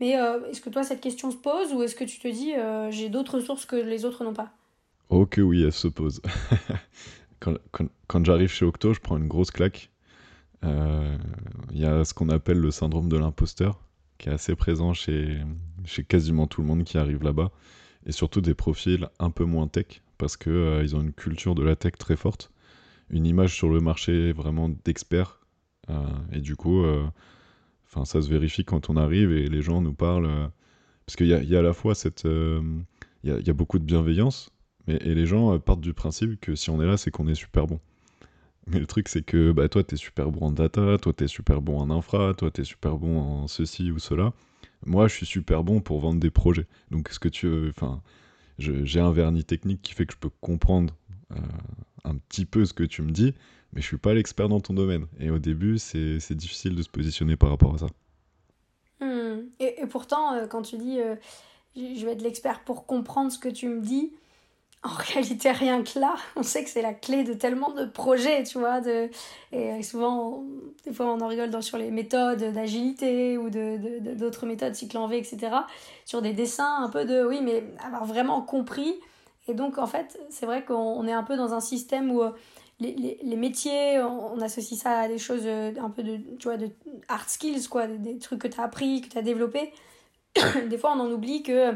[0.00, 2.54] mais est-ce que toi cette question se pose ou est-ce que tu te dis,
[2.90, 4.50] j'ai d'autres sources que les autres n'ont pas?
[5.10, 6.20] Oh que oui, elle se pose.
[7.40, 9.90] quand, j'arrive chez Octo, je prends une grosse claque.
[10.62, 13.80] Il y a ce qu'on appelle le syndrome de l'imposteur,
[14.18, 15.40] qui est assez présent chez,
[15.84, 17.50] chez quasiment tout le monde qui arrive là-bas
[18.06, 21.62] et surtout des profils un peu moins tech parce que euh, ont une culture de
[21.62, 22.50] la tech très forte,
[23.10, 25.40] une image sur le marché vraiment d'experts
[25.90, 27.06] euh, et du coup, euh,
[27.86, 30.50] enfin ça se vérifie quand on arrive et les gens nous parlent
[31.06, 34.50] parce qu'il y, a à la fois cette, il y, a beaucoup de bienveillance,
[34.94, 37.66] et les gens partent du principe que si on est là, c'est qu'on est super
[37.66, 37.80] bon.
[38.66, 41.24] Mais le truc, c'est que bah, toi, tu es super bon en data, toi, tu
[41.24, 44.32] es super bon en infra, toi, tu es super bon en ceci ou cela
[44.86, 46.66] moi, je suis super bon pour vendre des projets.
[46.90, 48.00] Donc, ce que tu veux, enfin,
[48.58, 50.94] j'ai un vernis technique qui fait que je peux comprendre
[51.32, 51.36] euh,
[52.04, 53.34] un petit peu ce que tu me dis,
[53.72, 55.06] mais je suis pas l'expert dans ton domaine.
[55.18, 57.86] Et au début, c'est difficile de se positionner par rapport à ça.
[59.00, 59.48] Hmm.
[59.60, 61.14] Et, pourtant, euh, quand tu dis euh,
[61.76, 64.12] je vais être l'expert pour comprendre ce que tu me dis,
[64.84, 68.44] en réalité, rien que là, on sait que c'est la clé de tellement de projets,
[68.44, 68.80] tu vois.
[68.80, 69.10] De,
[69.50, 70.44] et souvent,
[70.84, 75.08] des fois, on en rigole sur les méthodes d'agilité ou de, d'autres méthodes, cycle en
[75.08, 75.48] V, etc.
[76.04, 78.94] Sur des dessins, un peu de, oui, mais avoir vraiment compris.
[79.48, 82.30] Et donc, en fait, c'est vrai qu'on est un peu dans un système où euh,
[82.78, 86.44] les, les, les, métiers, on, associe ça à des choses euh, un peu de, tu
[86.44, 86.70] vois, de
[87.08, 89.72] hard skills, quoi, des, trucs que tu as appris, que tu as développé.
[90.68, 91.74] des fois, on en oublie que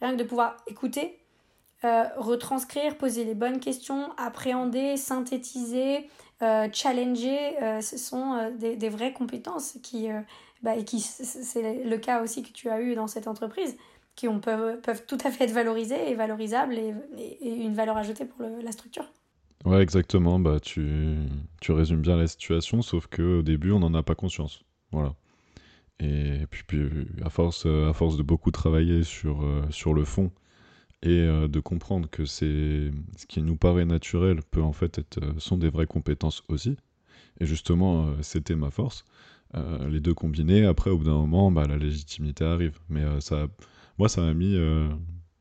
[0.00, 1.18] rien que de pouvoir écouter,
[1.84, 6.08] euh, retranscrire, poser les bonnes questions, appréhender, synthétiser,
[6.42, 10.08] euh, challenger, euh, ce sont des, vraies compétences qui,
[10.62, 13.76] bah, et qui c'est le cas aussi que tu as eu dans cette entreprise,
[14.14, 17.98] qui on peuvent, peuvent tout à fait être valorisées et valorisables et, et, une valeur
[17.98, 19.04] ajoutée pour la structure.
[19.66, 20.38] Ouais, exactement.
[20.38, 21.18] Bah, tu,
[21.60, 24.64] tu résumes bien la situation, sauf qu'au début, on n'en a pas conscience.
[24.90, 25.14] Voilà.
[26.00, 26.88] Et puis, puis
[27.22, 30.30] à, force, à force de beaucoup travailler sur, sur le fond
[31.04, 35.22] et euh, de comprendre que c'est ce qui nous paraît naturel peut en fait être
[35.22, 36.76] euh, sont des vraies compétences aussi.
[37.40, 39.04] Et justement euh, c'était ma force.
[39.88, 42.80] Les deux combinés après au bout d'un moment bah, la légitimité arrive.
[42.88, 43.46] Mais ça
[43.98, 44.58] moi ça m'a mis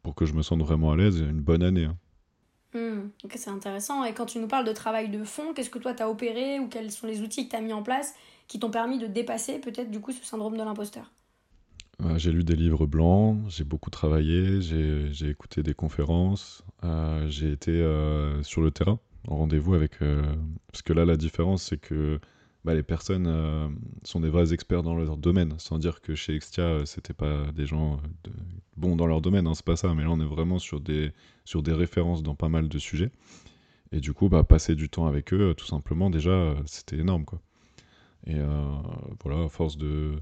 [0.03, 3.09] pour que je me sente vraiment à l'aise une bonne année hein.
[3.23, 4.03] ok c'est intéressant.
[4.03, 6.59] Et quand tu nous parles de travail de fond qu'est-ce que toi tu as opéré
[6.59, 8.13] ou quels sont les outils que tu as mis en place
[8.47, 11.11] qui t'ont permis de dépasser peut-être du coup ce syndrome de l'imposteur?
[12.01, 17.51] Euh, j'ai lu des livres blancs, j'ai beaucoup travaillé, j'ai écouté des conférences, euh, j'ai
[17.51, 19.99] été euh, sur le terrain en rendez-vous avec.
[20.67, 22.19] parce que là, la différence, c'est que
[22.65, 26.85] bah, les personnes sont des vrais experts dans leur domaine, sans dire que chez Extia,
[26.85, 28.01] c'était pas des gens
[28.75, 31.13] bons dans leur domaine, hein, c'est pas ça, mais là, on est vraiment sur des,
[31.45, 33.11] sur des références dans pas mal de sujets.
[33.93, 37.39] Et du coup, bah, passer du temps avec eux, tout simplement, déjà, c'était énorme, quoi.
[38.27, 38.39] Et
[39.23, 40.15] voilà, à force de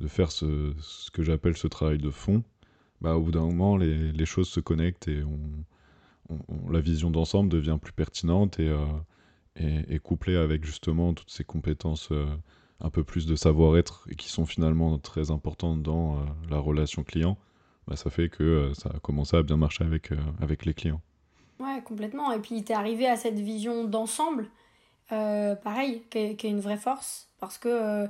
[0.00, 0.74] de faire ce,
[1.12, 2.42] que j'appelle ce travail de fond,
[3.00, 5.38] bah, au bout d'un moment, les, choses se connectent et on,
[6.70, 12.08] la vision d'ensemble devient plus pertinente et, euh, et, couplée avec justement toutes ces compétences
[12.12, 12.26] euh,
[12.80, 17.36] un peu plus de savoir-être qui sont finalement très importantes dans euh, la relation client,
[17.86, 20.10] bah, ça fait que ça a commencé à bien marcher avec,
[20.40, 21.00] avec les clients.
[21.58, 22.32] Ouais, complètement.
[22.32, 24.48] Et puis, tu es arrivé à cette vision d'ensemble,
[25.08, 28.08] pareil, qui est, une vraie force, parce que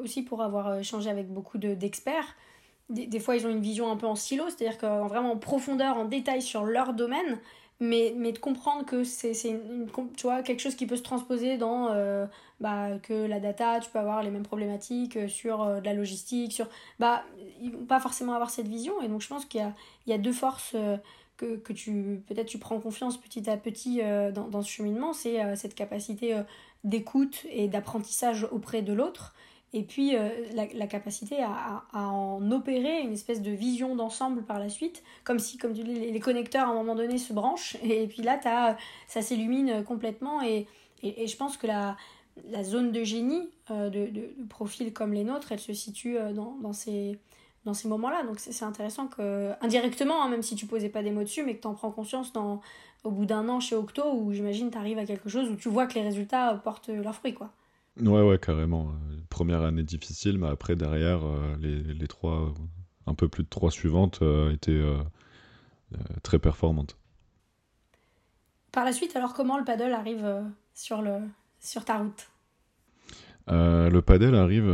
[0.00, 2.36] aussi pour avoir euh, échangé avec beaucoup d'experts.
[2.88, 5.36] des, des, fois, ils ont une vision un peu en silo, c'est-à-dire qu'en vraiment en
[5.36, 7.38] profondeur, en détail sur leur domaine,
[7.80, 9.32] mais, mais de comprendre que c'est
[10.44, 12.26] quelque chose qui peut se transposer dans euh,
[12.60, 16.52] bah, que la data, tu peux avoir les mêmes problématiques euh, sur de la logistique,
[16.52, 16.68] sur...
[16.98, 17.24] Bah,
[17.60, 19.74] ils vont pas forcément avoir cette vision, et donc je pense qu'il y a,
[20.06, 20.76] y a deux forces
[21.36, 24.00] que, que tu peut-être tu prends confiance petit à petit
[24.34, 26.36] dans, dans ce cheminement, c'est cette capacité
[26.84, 29.34] d'écoute et d'apprentissage auprès de l'autre,
[29.74, 34.68] et puis euh, la, capacité à, en opérer une espèce de vision d'ensemble par la
[34.68, 38.06] suite, comme si, comme tu dis, les, connecteurs à un moment donné se branchent, et,
[38.06, 40.66] puis là, as, ça s'illumine complètement, et,
[41.02, 41.96] et, je pense que la,
[42.50, 46.32] la zone de génie euh, de, de, profils comme les nôtres, elle se situe euh,
[46.32, 47.18] dans, dans ces,
[47.64, 48.24] dans ces moments-là.
[48.24, 51.56] Donc c'est intéressant que, indirectement, hein, même si tu posais pas des mots dessus, mais
[51.56, 52.60] que tu en prends conscience dans,
[53.04, 55.70] au bout d'un an chez Octo, où j'imagine tu arrives à quelque chose où tu
[55.70, 57.50] vois que les résultats portent leurs fruits, quoi.
[58.00, 58.88] Ouais, ouais, carrément.
[58.88, 62.54] Euh, première année difficile, mais après, derrière, euh, les, les, trois,
[63.06, 64.82] un peu plus de trois suivantes euh, étaient
[66.22, 66.96] très performantes.
[68.72, 70.42] Par la suite, alors, comment le paddle arrive
[70.74, 71.18] sur, le,
[71.60, 72.30] sur ta route?
[73.48, 74.70] Le paddle arrive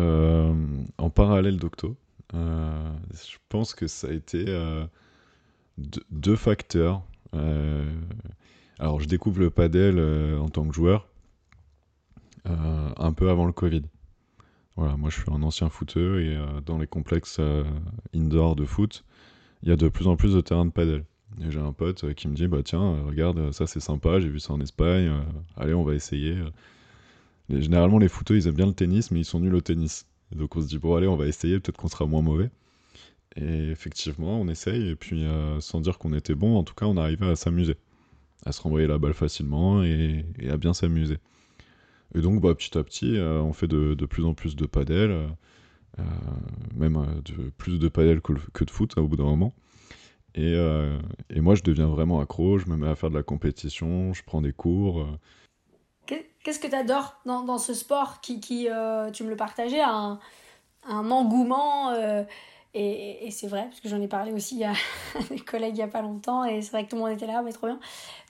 [0.98, 1.96] en parallèle d'Octo.
[2.32, 4.44] je pense que ça a été
[6.10, 7.02] deux facteurs.
[8.78, 9.98] alors, je découvre le padel
[10.38, 11.08] en tant que joueur
[12.44, 13.82] un peu avant le Covid.
[14.76, 17.40] Voilà, moi je suis un ancien footeur et dans les complexes
[18.14, 19.04] indoor de foot,
[19.62, 21.04] il y a de plus en plus de terrains de padel.
[21.40, 24.40] Et j'ai un pote qui me dit bah tiens regarde ça c'est sympa j'ai vu
[24.40, 25.12] ça en Espagne
[25.56, 26.36] allez on va essayer
[27.50, 30.56] généralement les footeux ils aiment bien le tennis mais ils sont nuls au tennis donc
[30.56, 32.50] on se dit bon allez on va essayer peut-être qu'on sera moins mauvais
[33.36, 36.86] et effectivement on essaye et puis euh, sans dire qu'on était bon en tout cas
[36.86, 37.76] on arrivait à s'amuser
[38.44, 41.18] à se renvoyer la balle facilement et, à bien s'amuser
[42.14, 45.10] et donc bah, petit à petit euh, on fait de, plus en plus de padel
[45.98, 46.02] euh,
[46.74, 49.52] même de, plus de padel que, de foot hein, au bout d'un moment.
[50.34, 50.54] Et,
[51.40, 54.40] moi je deviens vraiment accro je me mets à faire de la compétition je prends
[54.40, 55.06] des cours
[56.48, 60.18] Qu'est-ce que tu adores dans, ce sport qui, euh, tu me le partageais, un,
[60.88, 62.22] un engouement euh,
[62.74, 64.72] Et, et c'est vrai, parce que j'en ai parlé aussi à
[65.30, 67.26] des collègues il n'y a pas longtemps, et c'est vrai que tout le monde était
[67.26, 67.80] là, mais trop bien.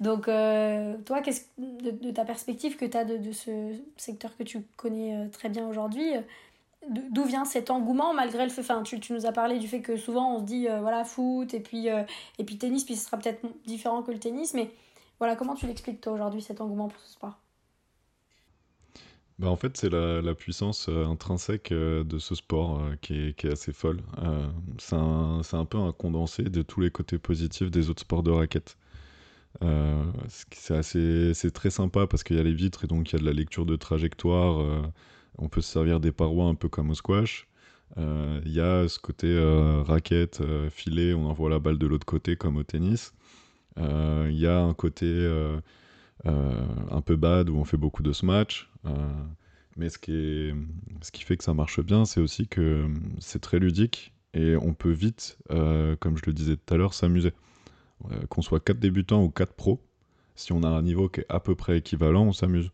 [0.00, 4.36] Donc, euh, toi, qu'est-ce de, de, ta perspective que tu as de, de, ce secteur
[4.36, 6.12] que tu connais très bien aujourd'hui
[6.88, 9.82] D'où vient cet engouement malgré le fait, enfin tu, tu, nous as parlé du fait
[9.82, 13.18] que souvent on se dit voilà foot et puis, et puis tennis, puis ce sera
[13.18, 14.70] peut-être différent que le tennis, mais
[15.18, 17.36] voilà comment tu l'expliques toi aujourd'hui cet engouement pour ce sport?
[19.38, 23.28] Bah en fait, c'est la, la, puissance euh, intrinsèque euh, de ce sport euh, qui,
[23.28, 24.00] est, qui, est, assez folle.
[24.78, 28.32] c'est un, un, peu un condensé de tous les côtés positifs des autres sports de
[28.32, 28.76] raquette.
[29.60, 33.24] c'est très sympa parce qu'il y a les vitres et donc il y a de
[33.24, 34.92] la lecture de trajectoire.
[35.38, 37.46] on peut se servir des parois un peu comme au squash.
[37.96, 39.38] Il y a ce côté
[39.86, 43.12] raquette, filet, on envoie la balle de l'autre côté comme au tennis.
[43.76, 45.06] Il y a un côté
[46.26, 48.67] un peu bad où on fait beaucoup de smash.
[48.86, 49.24] Euh,
[49.76, 52.88] mais ce qui, fait que ça marche bien, c'est aussi que euh,
[53.20, 56.94] c'est très ludique et on peut vite, euh, comme je le disais tout à l'heure,
[56.94, 57.32] s'amuser.
[58.28, 59.80] Qu'on soit 4 débutants ou 4 pros,
[60.36, 62.70] si on a un niveau qui est à peu près équivalent, on s'amuse.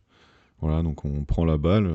[0.61, 1.91] Voilà, donc on prend la balle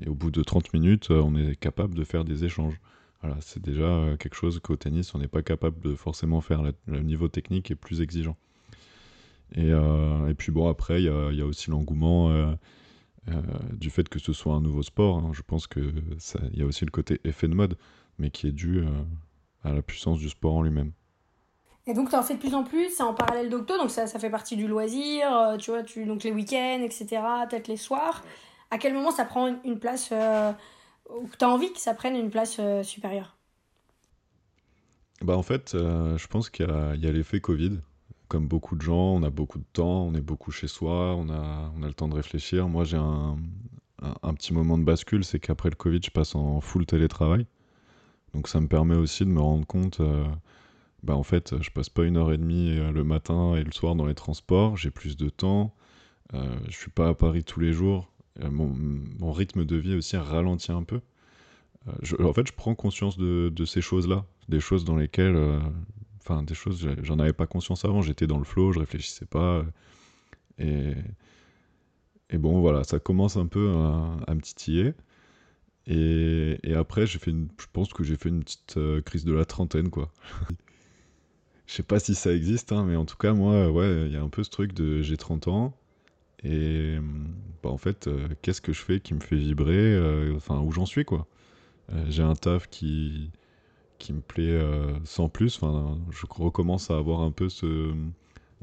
[0.00, 2.80] et au bout de 30 minutes, on est capable de faire des échanges.
[3.20, 6.62] Voilà, c'est déjà quelque chose qu'au tennis, on n'est pas capable de forcément faire.
[6.86, 8.36] Le niveau technique est plus exigeant.
[9.54, 9.72] Et,
[10.38, 12.56] puis bon, après, il y a, aussi l'engouement
[13.72, 15.18] du fait que ce soit un nouveau sport.
[15.18, 15.30] Hein.
[15.32, 15.92] je pense qu'il
[16.52, 17.76] y a aussi le côté effet de mode,
[18.18, 18.88] mais qui est dû euh,
[19.62, 20.92] à la puissance du sport en lui-même.
[21.86, 24.06] Et donc tu en fais de plus en plus, c'est en parallèle d'Octo, donc ça,
[24.06, 27.76] ça fait partie du loisir, euh, tu vois, tu, donc les week-ends, etc., peut-être les
[27.76, 28.22] soirs.
[28.70, 30.12] À quel moment ça prend une, place,
[31.10, 33.36] ou tu as envie que ça prenne une place supérieure?
[35.20, 37.78] Bah en fait, je pense qu'il y a l'effet Covid
[38.34, 41.28] comme beaucoup de gens, on a beaucoup de temps, on est beaucoup chez soi, on
[41.28, 42.68] a, on a le temps de réfléchir.
[42.68, 43.36] Moi, j'ai un,
[44.24, 47.46] un, petit moment de bascule, c'est qu'après le Covid, je passe en full télétravail.
[48.32, 50.26] Donc ça me permet aussi de me rendre compte, euh,
[51.04, 53.70] bah en fait, je passe pas une heure et demie euh, le matin et le
[53.70, 55.72] soir dans les transports, j'ai plus de temps,
[56.34, 58.10] euh, je suis pas à Paris tous les jours,
[58.42, 61.00] mon, rythme de vie aussi ralentit un peu.
[62.18, 65.38] en fait, je prends conscience de, ces choses-là, des choses dans lesquelles
[66.24, 68.00] Enfin, des choses, j'en avais pas conscience avant.
[68.00, 69.64] J'étais dans le flow, je réfléchissais pas.
[70.58, 70.94] Et,
[72.30, 73.70] et bon, voilà, ça commence un peu
[74.26, 74.94] à, me titiller.
[75.86, 79.24] Et, et après, j'ai fait une, je pense que j'ai fait une petite euh, crise
[79.24, 80.10] de la trentaine, quoi.
[81.66, 84.16] Je sais pas si ça existe, hein, mais en tout cas, moi, ouais, il y
[84.16, 85.74] a un peu ce truc de j'ai 30 ans.
[86.42, 86.98] Et
[87.62, 90.72] bah, en fait, euh, qu'est-ce que je fais qui me fait vibrer euh, Enfin, où
[90.72, 91.26] j'en suis, quoi.
[92.08, 93.30] j'ai un taf qui,
[93.98, 95.56] qui me plaît euh, sans plus.
[95.56, 97.92] Enfin, je recommence à avoir un peu ce.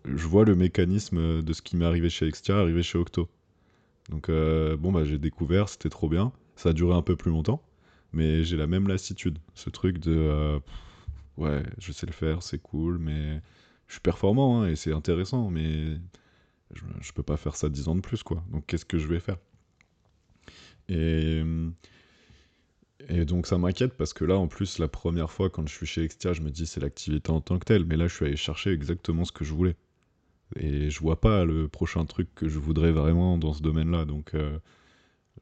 [0.06, 3.30] Je vois le mécanisme de ce qui m'est arrivé chez Extia arriver chez Octo.
[4.10, 6.32] Donc, euh, bon, bah, j'ai découvert, c'était trop bien.
[6.56, 7.62] Ça a duré un peu plus longtemps,
[8.14, 9.40] mais j'ai la même lassitude.
[9.56, 10.16] Ce truc de.
[10.16, 10.60] Euh,
[11.38, 13.42] ouais, je sais le faire, c'est cool, mais
[13.88, 15.98] je suis performant hein, et c'est intéressant, mais
[16.74, 18.44] je, je peux pas faire ça dix ans de plus, quoi.
[18.52, 19.38] Donc, qu'est-ce que je vais faire?
[20.90, 21.42] Et
[23.10, 25.86] et donc ça m'inquiète parce que là, en plus, la première fois quand je suis
[25.86, 28.26] chez Extia, je me dis c'est l'activité en tant que telle, mais là, je suis
[28.26, 29.76] allé chercher exactement ce que je voulais.
[30.58, 34.06] Et je vois pas le prochain truc que je voudrais vraiment dans ce domaine-là.
[34.06, 34.60] Donc euh,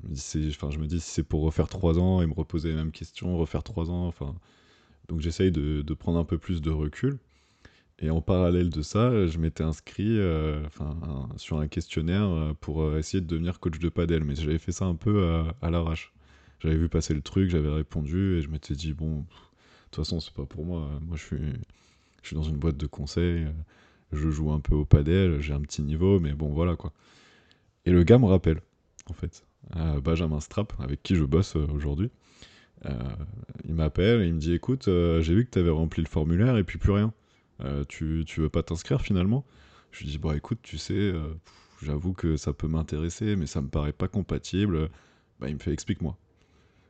[0.03, 3.37] je, me dis, si c'est pour refaire trois ans et me reposer les mêmes questions,
[3.37, 4.35] refaire trois ans, enfin.
[5.07, 7.17] Donc j'essaye de, prendre un peu plus de recul.
[7.99, 10.63] Et en parallèle de ça, je m'étais inscrit euh,
[11.37, 14.85] sur un questionnaire euh, pour essayer de devenir coach de padel, mais j'avais fait ça
[14.85, 16.13] un peu à l'arrache
[16.59, 19.23] j'avais vu passer le truc, j'avais répondu et je m'étais dit bon, de
[19.91, 20.89] toute façon c'est pas pour moi.
[21.01, 21.53] Moi je suis,
[22.21, 23.47] je suis dans une boîte de conseil,
[24.11, 26.93] je joue un peu au padel, j'ai un petit niveau, mais bon voilà quoi.
[27.85, 28.61] Et le gars me rappelle
[29.09, 29.43] en fait,
[30.03, 32.11] Benjamin Strap avec qui je bosse euh, aujourd'hui.
[32.85, 32.91] Euh,
[33.65, 36.07] il m'appelle et il me dit écoute, euh, j'ai vu que tu avais rempli le
[36.07, 37.13] formulaire et puis plus rien.
[37.89, 39.45] tu, tu veux pas t'inscrire finalement?
[39.91, 41.13] Je lui dis Bah écoute, tu sais,
[41.81, 44.89] j'avoue que ça peut m'intéresser, mais ça me paraît pas compatible.
[45.39, 46.17] Bah, il me fait Explique-moi.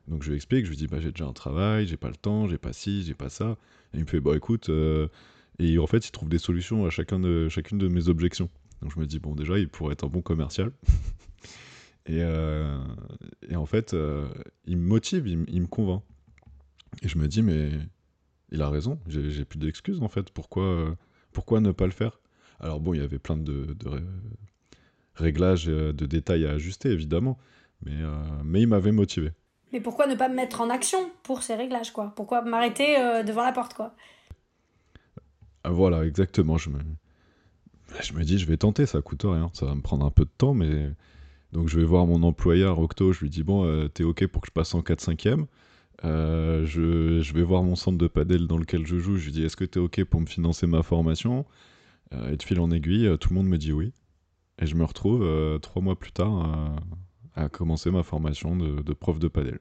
[0.10, 2.16] Donc je lui explique, je lui dis bah j'ai déjà un travail, j'ai pas le
[2.16, 3.58] temps, j'ai pas ci, j'ai pas ça.
[3.94, 4.70] Et il me fait bah écoute,
[5.60, 8.50] et en fait il trouve des solutions à chacun de, chacune de mes objections.
[8.82, 10.72] Donc je me dis bon déjà il pourrait être un bon commercial.
[12.08, 12.22] et,
[13.50, 13.96] et, en fait
[14.66, 16.02] il me motive, il, me convainc.
[17.04, 17.72] Et je me dis mais
[18.52, 20.98] il a raison, j'ai plus d'excuses en fait, pourquoi,
[21.34, 22.20] pourquoi ne pas le faire?
[22.60, 23.90] Alors bon il y avait plein de, de
[25.14, 27.38] réglages, de détails à ajuster évidemment,
[27.86, 28.02] mais,
[28.44, 29.34] mais il m'avait motivé.
[29.72, 32.14] Mais pourquoi ne pas me mettre en action pour ces réglages, quoi?
[32.16, 33.94] Pourquoi m'arrêter euh, devant la porte, quoi?
[35.64, 36.58] Ah, Voilà, exactement.
[36.58, 36.80] Je me...
[38.02, 39.50] je me dis, je vais tenter, ça coûte rien.
[39.54, 40.92] Ça va me prendre un peu de temps, mais.
[41.52, 44.42] Donc je vais voir mon employeur, Octo, je lui dis, bon, euh, t'es OK pour
[44.42, 45.46] que je passe en 4-5e
[46.06, 49.32] euh, je, je, vais voir mon centre de padel dans lequel je joue, je lui
[49.32, 51.46] dis, est-ce que t'es OK pour me financer ma formation?
[52.32, 53.92] Et de fil en aiguille, tout le monde me dit oui.
[54.62, 56.76] Et je me retrouve trois mois plus tard
[57.40, 59.60] à commencer ma formation de, prof de padel.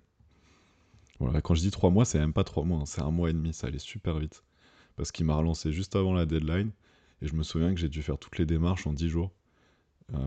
[1.21, 3.31] Voilà, quand je dis trois mois, c'est même pas trois mois, hein, c'est un mois
[3.31, 4.43] et demi, ça allait super vite.
[4.97, 6.71] Parce qu'il m'a relancé juste avant la deadline,
[7.23, 9.33] et je me souviens que j'ai dû faire toutes les démarches en dix jours.
[10.15, 10.19] Euh,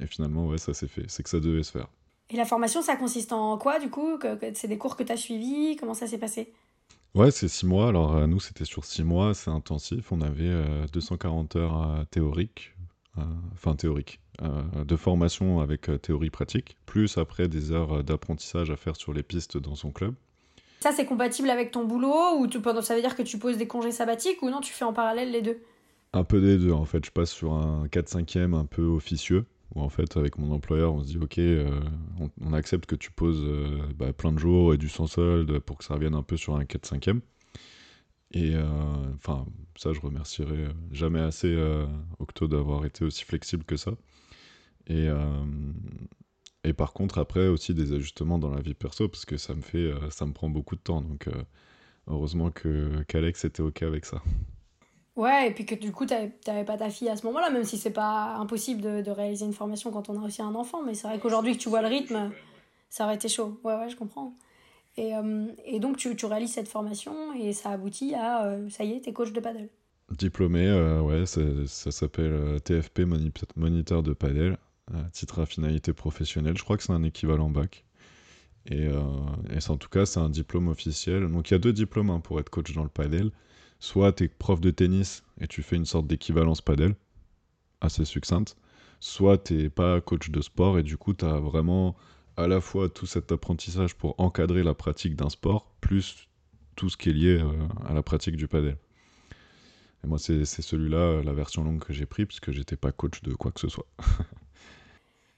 [0.00, 1.88] et finalement, ouais, ça s'est fait, c'est que ça devait se faire.
[2.30, 4.18] Et la formation, ça consiste en quoi du coup?
[4.54, 5.76] C'est des cours que tu as suivis?
[5.76, 6.52] Comment ça s'est passé?
[7.14, 7.88] Ouais, c'est six mois.
[7.88, 10.12] Alors, euh, nous, c'était sur six mois, c'est intensif.
[10.12, 12.74] On avait 240 euh, heures théoriques,
[13.52, 18.70] enfin théoriques, euh, de formation avec euh, théorie pratique, plus après des heures euh, d'apprentissage
[18.70, 20.14] à faire sur les pistes dans son club.
[20.80, 23.66] Ça, c'est compatible avec ton boulot ou tu, ça veut dire que tu poses des
[23.66, 25.58] congés sabbatiques ou non, tu fais en parallèle les deux?
[26.12, 27.04] Un peu des deux, en fait.
[27.04, 29.44] Je passe sur un 4-5e un peu officieux,
[29.74, 31.38] où en fait, avec mon employeur, on se dit Ok,
[32.40, 33.46] on, accepte que tu poses
[33.96, 36.56] bah, plein de jours et du sans solde pour que ça revienne un peu sur
[36.56, 37.20] un 4-5e.
[38.32, 38.54] Et
[39.14, 39.44] enfin,
[39.76, 41.54] ça, je remercierai jamais assez
[42.18, 43.92] Octo d'avoir été aussi flexible que ça.
[44.86, 45.44] Et, euh,
[46.64, 49.62] et par contre, après, aussi des ajustements dans la vie perso, parce que ça me
[49.62, 51.00] fait, euh, ça me prend beaucoup de temps.
[51.00, 51.42] Donc, euh,
[52.08, 54.22] heureusement que qu'Alex était OK avec ça.
[55.14, 57.64] Ouais, et puis que du coup, tu n'avais pas ta fille à ce moment-là, même
[57.64, 60.82] si c'est pas impossible de, de, réaliser une formation quand on a aussi un enfant.
[60.82, 62.30] Mais c'est vrai qu'aujourd'hui, que tu vois le rythme,
[62.88, 63.60] ça aurait été chaud.
[63.62, 64.34] Ouais, ouais, je comprends.
[64.96, 65.12] Et,
[65.64, 69.12] et donc, tu, tu, réalises cette formation et ça aboutit à, ça y est, t'es
[69.12, 69.68] coach de paddle.
[70.10, 70.70] Diplômé,
[71.00, 73.02] ouais, ça, s'appelle TFP,
[73.56, 74.58] moniteur de paddle
[75.12, 76.56] titre à finalité professionnelle.
[76.56, 77.84] Je crois que c'est un équivalent bac.
[78.66, 79.00] Et, euh,
[79.68, 81.28] en tout cas, c'est un diplôme officiel.
[81.28, 83.30] Donc il y a deux diplômes hein, pour être coach dans le padel.
[83.78, 86.94] Soit tu es prof de tennis et tu fais une sorte d'équivalence padel,
[87.80, 88.56] assez succincte.
[89.00, 91.96] Soit tu pas coach de sport et du coup tu as vraiment
[92.36, 96.28] à la fois tout cet apprentissage pour encadrer la pratique d'un sport, plus
[96.76, 97.52] tout ce qui est lié euh,
[97.86, 98.76] à la pratique du padel.
[100.04, 103.34] Et moi, c'est celui-là, la version longue que j'ai pris, puisque j'étais pas coach de
[103.34, 103.86] quoi que ce soit.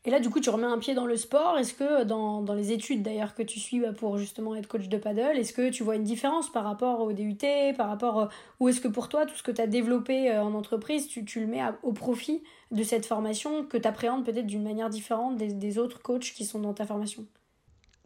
[0.06, 1.56] Et là, du coup, tu remets un pied dans le sport.
[1.56, 4.88] Est-ce que dans, dans, les études d'ailleurs que tu suis bah, pour justement être coach
[4.88, 7.38] de paddle, est-ce que tu vois une différence par rapport au DUT,
[7.74, 8.26] par rapport euh,
[8.60, 11.24] ou est-ce que pour toi, tout ce que tu as développé euh, en entreprise, tu,
[11.24, 15.36] tu le mets au profit de cette formation que tu appréhendes peut-être d'une manière différente
[15.36, 17.24] des, des, autres coachs qui sont dans ta formation?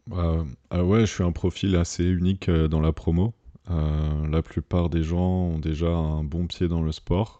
[0.07, 3.33] Bah, ah ouais, je suis un profil assez unique euh, dans la promo.
[3.67, 7.38] la plupart des gens ont déjà un bon pied dans le sport.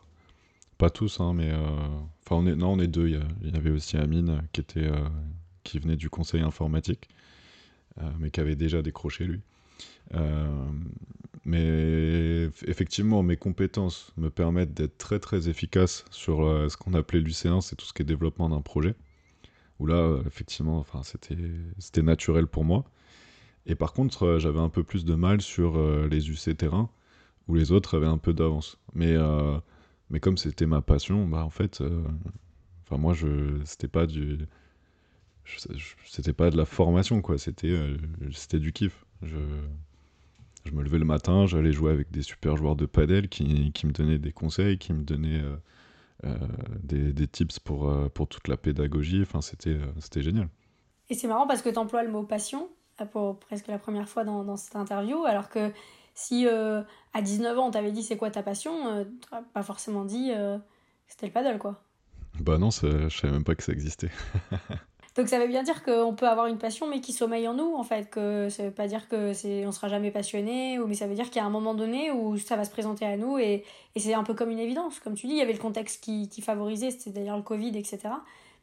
[0.79, 1.53] Pas tous, hein, mais
[2.35, 3.07] on est, non, on est deux.
[3.07, 5.07] Il y, avait aussi Amine qui, était, euh,
[5.63, 7.09] qui venait du conseil informatique,
[7.99, 9.41] euh, mais qui avait déjà décroché lui.
[10.13, 10.47] Euh,
[11.45, 17.61] mais effectivement, mes compétences me permettent d'être très très efficace sur ce qu'on appelait l'UC1,
[17.61, 18.95] c'est tout ce qui est développement d'un projet.
[19.79, 22.83] Où là, effectivement, enfin, c'était naturel pour moi.
[23.65, 26.89] Et par contre, j'avais un peu plus de mal sur les UC terrain,
[27.47, 28.77] où les autres avaient un peu d'avance.
[28.93, 29.15] Mais
[30.09, 32.03] mais comme c'était ma passion, bah en fait, euh,
[32.83, 34.39] enfin moi je, c'était pas du,
[36.05, 37.97] c'était pas de la formation quoi, c'était, euh,
[38.31, 39.05] c'était du kiff.
[39.21, 39.37] Je,
[40.65, 43.87] je me levais le matin, j'allais jouer avec des super joueurs de padel qui, qui
[43.87, 45.41] me donnaient des conseils, qui me donnaient
[46.25, 46.37] euh,
[46.83, 49.21] des, des, tips pour, pour toute la pédagogie.
[49.21, 50.49] Enfin, c'était, c'était génial.
[51.09, 52.69] Et c'est marrant parce que tu emploies le mot passion
[53.11, 55.71] pour presque la première fois dans, dans cette interview, alors que
[56.19, 56.81] si euh,
[57.13, 60.31] à 19 ans on t'avait dit c'est quoi ta passion, euh, tu pas forcément dit
[60.31, 60.57] euh,
[61.07, 61.81] c'était le paddle quoi.
[62.41, 64.11] Bah non, je savais même pas que ça existait.
[65.15, 67.73] Donc ça veut bien dire qu'on peut avoir une passion mais qui sommeille en nous
[67.73, 70.93] en fait, que ça veut pas dire que c'est on sera jamais passionné, ou mais
[70.93, 73.15] ça veut dire qu'il y a un moment donné où ça va se présenter à
[73.15, 73.63] nous et,
[73.95, 74.99] et c'est un peu comme une évidence.
[74.99, 77.77] Comme tu dis, il y avait le contexte qui, qui favorisait, c'était d'ailleurs le Covid,
[77.77, 78.09] etc.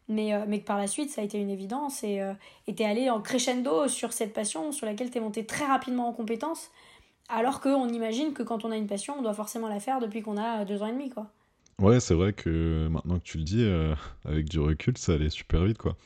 [0.08, 2.20] Mais, mais que par la suite ça a été une évidence et
[2.68, 6.06] tu es allé en crescendo sur cette passion sur laquelle tu es monté très rapidement
[6.08, 6.70] en compétence
[7.28, 10.22] alors qu'on imagine que quand on a une passion, on doit forcément la faire depuis
[10.22, 11.30] qu'on a deux ans et demi, quoi.
[11.78, 15.28] Ouais, c'est vrai que maintenant que tu le dis, euh, avec du recul, ça allait
[15.28, 15.96] super vite, quoi.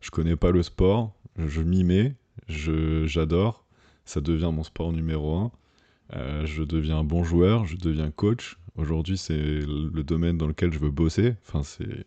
[0.00, 2.14] Je connais pas le sport, je m'y mets,
[2.48, 3.64] j'adore,
[4.04, 5.52] ça devient mon sport numéro un.
[6.14, 8.58] Euh, je deviens bon joueur, je deviens coach.
[8.76, 11.36] Aujourd'hui, c'est le domaine dans lequel je veux bosser.
[11.46, 12.06] Enfin, c'est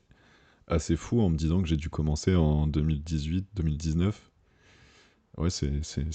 [0.68, 4.32] assez fou en me disant que j'ai dû commencer en 2018, 2019.
[5.38, 5.72] Ouais, c'est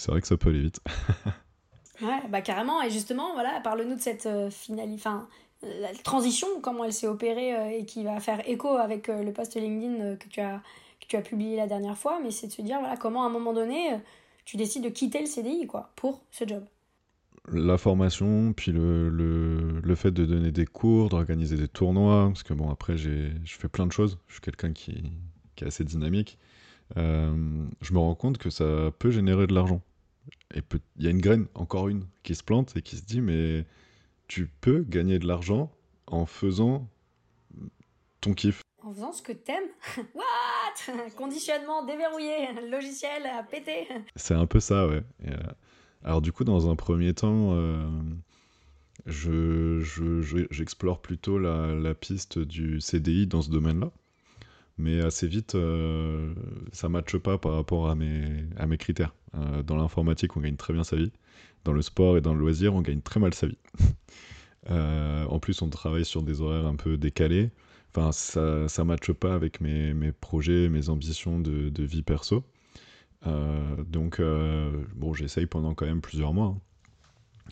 [0.06, 0.80] vrai que ça peut aller vite.
[2.02, 2.82] ouais, bah carrément.
[2.82, 5.28] Et justement, voilà, parle-nous de cette euh, finale, enfin,
[5.62, 9.32] la transition, comment elle s'est opérée euh, et qui va faire écho avec euh, le
[9.32, 10.60] post LinkedIn que tu as
[11.00, 12.20] que tu as publié la dernière fois.
[12.22, 13.98] Mais c'est de se dire, voilà, comment à un moment donné,
[14.44, 16.64] tu décides de quitter le CDI, quoi, pour ce job
[17.50, 22.52] la formation, puis le, le, fait de donner des cours, d'organiser des tournois, parce que
[22.52, 24.18] bon, après, je fais plein de choses.
[24.26, 25.12] Je suis quelqu'un qui,
[25.56, 26.38] qui, est assez dynamique.
[26.96, 29.80] Euh, je me rends compte que ça peut générer de l'argent.
[30.54, 30.62] Et
[30.96, 33.64] il y a une graine, encore une, qui se plante et qui se dit, mais
[34.26, 35.70] tu peux gagner de l'argent
[36.06, 36.88] en faisant
[38.20, 38.62] ton kiff.
[38.82, 39.68] En faisant ce que t'aimes
[40.14, 41.10] What?
[41.16, 43.88] Conditionnement déverrouillé, logiciel à péter.
[44.16, 45.02] C'est un peu ça, ouais.
[45.24, 45.36] Et, euh,
[46.04, 47.90] alors du coup, dans un premier temps, euh,
[50.50, 53.90] j'explore plutôt la, piste du CDI dans ce domaine-là.
[54.78, 56.32] Mais assez vite, euh,
[56.72, 59.12] ça ne matche pas par rapport à mes, à mes critères.
[59.34, 61.12] Euh, dans l'informatique, on gagne très bien sa vie.
[61.64, 63.58] Dans le sport et dans le loisir, on gagne très mal sa vie.
[64.70, 67.50] en plus, on travaille sur des horaires un peu décalés.
[67.94, 72.44] Enfin, ça ne matche pas avec mes, mes, projets, mes ambitions de, vie perso.
[73.26, 76.60] Euh, donc, euh, bon, j'essaye pendant quand même plusieurs mois, hein,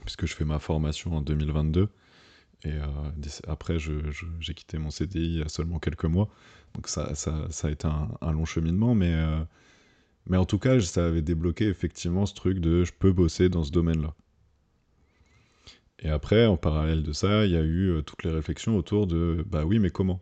[0.03, 1.89] puisque je fais ma formation en 2022.
[2.65, 2.87] Et euh,
[3.49, 6.29] après, j'ai quitté mon CDI il y a seulement quelques mois.
[6.75, 9.15] Donc ça, ça a été un, long cheminement, mais,
[10.27, 13.65] mais en tout cas, ça avait débloqué effectivement ce truc de je peux bosser dans
[13.65, 14.15] ce domaine-là.
[16.01, 19.45] Et après, en parallèle de ça, il y a eu toutes les réflexions autour de
[19.49, 20.21] bah oui, mais comment?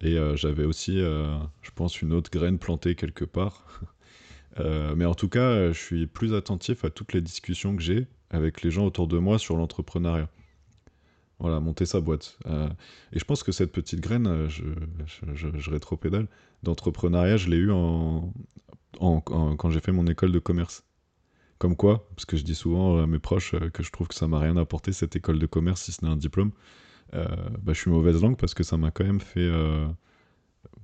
[0.00, 3.66] Et j'avais aussi, je pense, une autre graine plantée quelque part
[4.60, 8.06] euh, mais en tout cas, je suis plus attentif à toutes les discussions que j'ai
[8.30, 10.28] avec les gens autour de moi sur l'entrepreneuriat.
[11.38, 12.38] Voilà, monter sa boîte.
[12.46, 12.68] Euh,
[13.12, 14.64] et je pense que cette petite graine, euh, je,
[15.34, 16.28] je, je, rétropédale,
[16.62, 18.32] d'entrepreneuriat, je l'ai eu en,
[18.98, 20.84] quand j'ai fait mon école de commerce.
[21.58, 24.26] Comme quoi, parce que je dis souvent à mes proches que je trouve que ça
[24.26, 26.50] m'a rien apporté cette école de commerce si ce n'est un diplôme.
[27.12, 27.28] bah,
[27.68, 29.50] je suis mauvaise langue parce que ça m'a quand même fait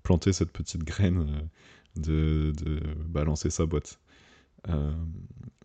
[0.02, 1.48] planter cette petite graine
[1.96, 3.98] de, de balancer sa boîte.
[4.68, 4.92] Euh,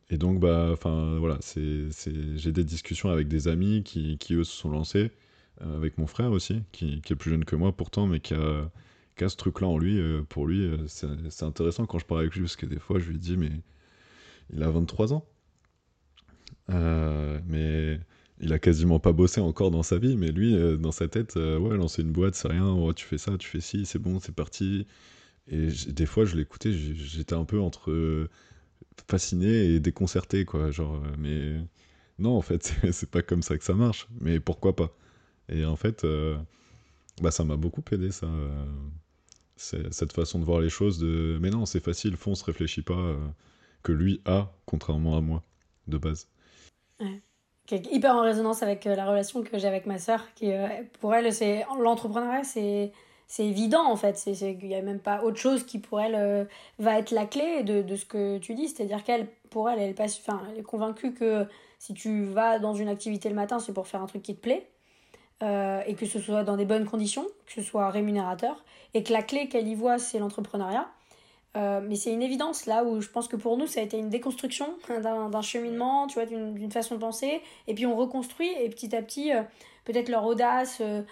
[0.10, 5.12] et donc, bah, voilà, j'ai des discussions avec des amis qui, eux, se sont lancés,
[5.62, 8.70] euh, avec mon frère aussi, qui, est plus jeune que moi pourtant, mais qui a,
[9.16, 9.99] qui a ce truc-là en lui.
[9.99, 12.99] Euh, pour lui, c'est, c'est intéressant quand je parle avec lui, parce que des fois,
[12.99, 13.51] je lui dis, mais
[14.53, 15.26] il a 23 ans.
[16.70, 17.99] mais
[18.41, 21.78] il a quasiment pas bossé encore dans sa vie, mais lui, dans sa tête, ouais,
[21.78, 24.36] lancer une boîte, c'est rien, oh, tu fais ça, tu fais ci, c'est bon, c'est
[24.36, 24.88] parti.
[25.47, 28.28] Et des fois, je l'écoutais, j'étais un peu entre
[29.09, 30.72] fasciné et déconcerté, quoi.
[30.72, 31.55] Genre, euh, mais
[32.20, 34.07] non, en fait, c'est pas comme ça que ça marche.
[34.22, 34.95] Mais pourquoi pas
[35.49, 36.38] Et en fait, euh,
[37.22, 38.28] bah, ça m'a beaucoup aidé, ça.
[39.74, 43.16] Euh, cette façon de voir les choses de mais non, c'est facile, fonce, réfléchis pas,
[43.84, 45.43] que lui a, contrairement à moi,
[45.88, 46.28] de base.
[46.99, 47.22] Ouais.
[47.91, 50.51] hyper en résonance avec la relation que j'ai avec ma sœur, qui
[50.99, 52.91] pour elle, c'est l'entrepreneuriat, c'est
[53.28, 54.24] c'est évident en fait.
[54.28, 56.45] Il n'y a même pas autre chose qui pour elle euh,
[56.80, 58.68] va être la clé de, de ce que tu dis.
[58.68, 61.45] C'est-à-dire qu'elle, pour elle, elle est convaincue que
[61.80, 64.41] si tu vas dans une activité le matin, c'est pour faire un truc qui te
[64.41, 64.70] plaît.
[65.43, 68.63] Euh, et que ce soit dans des bonnes conditions, que ce soit rémunérateur.
[68.93, 70.88] Et que la clé qu'elle y voit, c'est l'entrepreneuriat.
[71.57, 73.97] Euh, mais c'est une évidence là où je pense que pour nous ça a été
[73.97, 77.41] une déconstruction d'un cheminement, tu vois, d'une façon de penser.
[77.67, 79.31] Et puis on reconstruit et petit à petit,
[79.86, 81.03] peut-être leur audace, euh,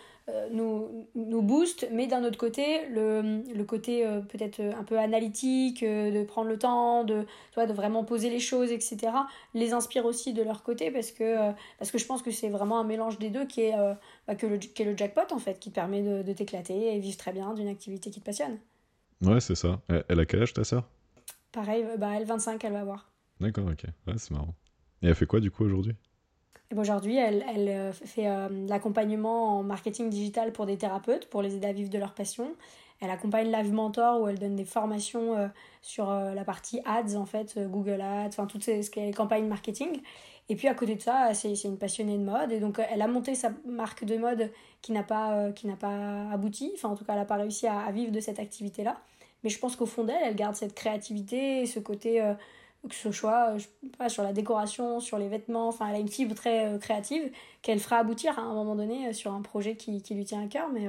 [0.51, 5.83] nous, nous booste, mais d'un autre côté, le, le côté euh, peut-être un peu analytique,
[5.83, 9.11] euh, de prendre le temps, de, toi, de vraiment poser les choses, etc.,
[9.53, 12.79] les inspire aussi de leur côté parce que, parce que je pense que c'est vraiment
[12.79, 13.75] un mélange des deux qui est,
[14.27, 16.95] bah, que le, qui est le jackpot, en fait, qui te permet de, de t'éclater
[16.95, 18.59] et vivre très bien d'une activité qui te passionne.
[19.21, 19.81] Ouais, c'est ça.
[20.07, 20.87] Elle a quel âge ta sœur?
[21.51, 23.11] Pareil, bah, elle 25, elle va avoir.
[23.39, 23.83] D'accord, ok.
[24.07, 24.55] Ouais, c'est marrant.
[25.01, 25.95] Et elle fait quoi du coup aujourd'hui?
[26.77, 31.67] Aujourd'hui, elle, euh, fait euh, l'accompagnement en marketing digital pour des thérapeutes, pour les aider
[31.67, 32.55] à vivre de leur passion.
[32.99, 35.47] Elle accompagne Live Mentor où elle donne des formations euh,
[35.81, 40.01] sur la partie ads, en fait, Google Ads, enfin toutes ces, les campagnes marketing.
[40.49, 42.51] Et puis à côté de ça, c'est une passionnée de mode.
[42.51, 44.49] Et donc elle a monté sa marque de mode
[44.81, 46.71] qui n'a pas, qui pas abouti.
[46.75, 48.97] Enfin en tout cas, elle n'a pas réussi à, vivre de cette activité-là.
[49.43, 52.21] Mais je pense qu'au fond d'elle, elle garde cette créativité ce côté
[52.87, 53.55] que ce soit
[53.97, 57.31] pas, sur la décoration, sur les vêtements, enfin elle a une fibre très créative
[57.61, 60.69] qu'elle fera aboutir à un moment donné sur un projet qui, lui tient à cœur,
[60.69, 60.87] mais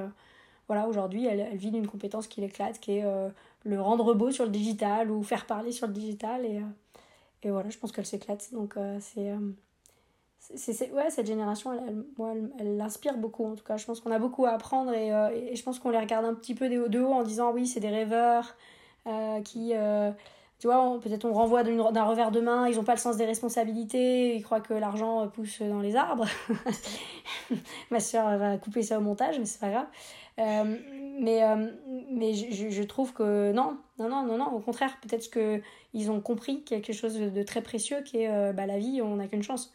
[0.67, 3.05] voilà, aujourd'hui elle, vit d'une compétence qui l'éclate, qui est
[3.65, 6.61] le rendre beau sur le digital ou faire parler sur le digital, et,
[7.45, 9.33] et voilà, je pense qu'elle s'éclate, donc c'est
[10.55, 13.77] c'est, ouais, cette génération, elle, elle, elle, l'inspire beaucoup en tout cas.
[13.77, 16.25] Je pense qu'on a beaucoup à apprendre et, euh, et je pense qu'on les regarde
[16.25, 18.55] un petit peu de haut, en disant oui, c'est des rêveurs
[19.07, 20.11] euh, qui, euh,
[20.59, 23.27] tu vois, peut-être on renvoie d'un revers de main, ils n'ont pas le sens des
[23.27, 26.27] responsabilités, ils croient que l'argent pousse dans les arbres.
[27.91, 29.87] Ma soeur va couper ça au montage, mais c'est pas grave.
[31.21, 31.43] mais
[32.11, 36.63] mais je, trouve que non, non, non, non, non, au contraire, peut-être qu'ils ont compris
[36.63, 39.73] quelque chose de, très précieux qui est bah, la vie, on n'a qu'une chance.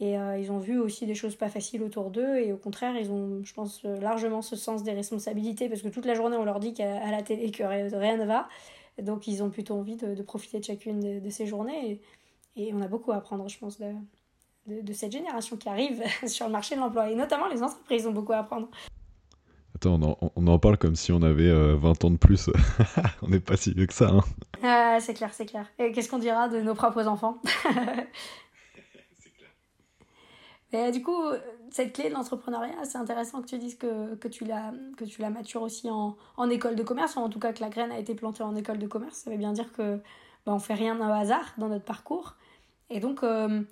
[0.00, 2.38] Et euh, ils ont vu aussi des choses pas faciles autour d'eux.
[2.38, 6.06] Et au contraire, ils ont, je pense, largement ce sens des responsabilités parce que toute
[6.06, 8.48] la journée, on leur dit qu'à la télé que rien ne va.
[9.02, 12.00] Donc, ils ont plutôt envie de, profiter de chacune de, ces journées.
[12.56, 13.92] Et, on a beaucoup à apprendre, je pense, de,
[14.66, 17.10] de, cette génération qui arrive sur le marché de l'emploi.
[17.10, 18.68] Et notamment, les entreprises ont beaucoup à apprendre.
[19.74, 22.50] Attends, on en, on en parle comme si on avait 20 euh, ans de plus.
[23.22, 24.10] on n'est pas si vieux que ça.
[24.10, 24.20] Hein.
[24.62, 25.66] Ah, c'est clair, c'est clair.
[25.78, 27.38] Et qu'est-ce qu'on dira de nos propres enfants?
[30.72, 31.16] Et du coup,
[31.70, 35.20] cette clé de l'entrepreneuriat, c'est intéressant que tu dises que, que, tu la, que tu
[35.22, 37.98] matures aussi en, en, école de commerce, ou en tout cas que la graine a
[37.98, 39.18] été plantée en école de commerce.
[39.18, 40.00] Ça veut bien dire que
[40.46, 42.36] bah, on fait rien au hasard dans notre parcours.
[42.88, 43.62] Et donc, euh,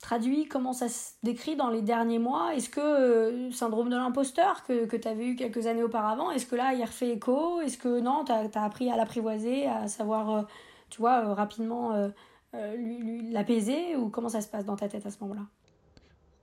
[0.00, 2.54] traduit comment ça se décrit dans les derniers mois.
[2.54, 6.46] Est-ce que euh, syndrome de l'imposteur que, que tu avais eu quelques années auparavant, est-ce
[6.46, 7.60] que là, il refait écho?
[7.60, 10.42] Est-ce que non, tu as, appris à l'apprivoiser, à savoir, euh,
[10.90, 12.10] tu vois, rapidement
[12.52, 13.96] l'apaiser?
[13.96, 15.46] Ou comment ça se passe dans ta tête à ce moment-là?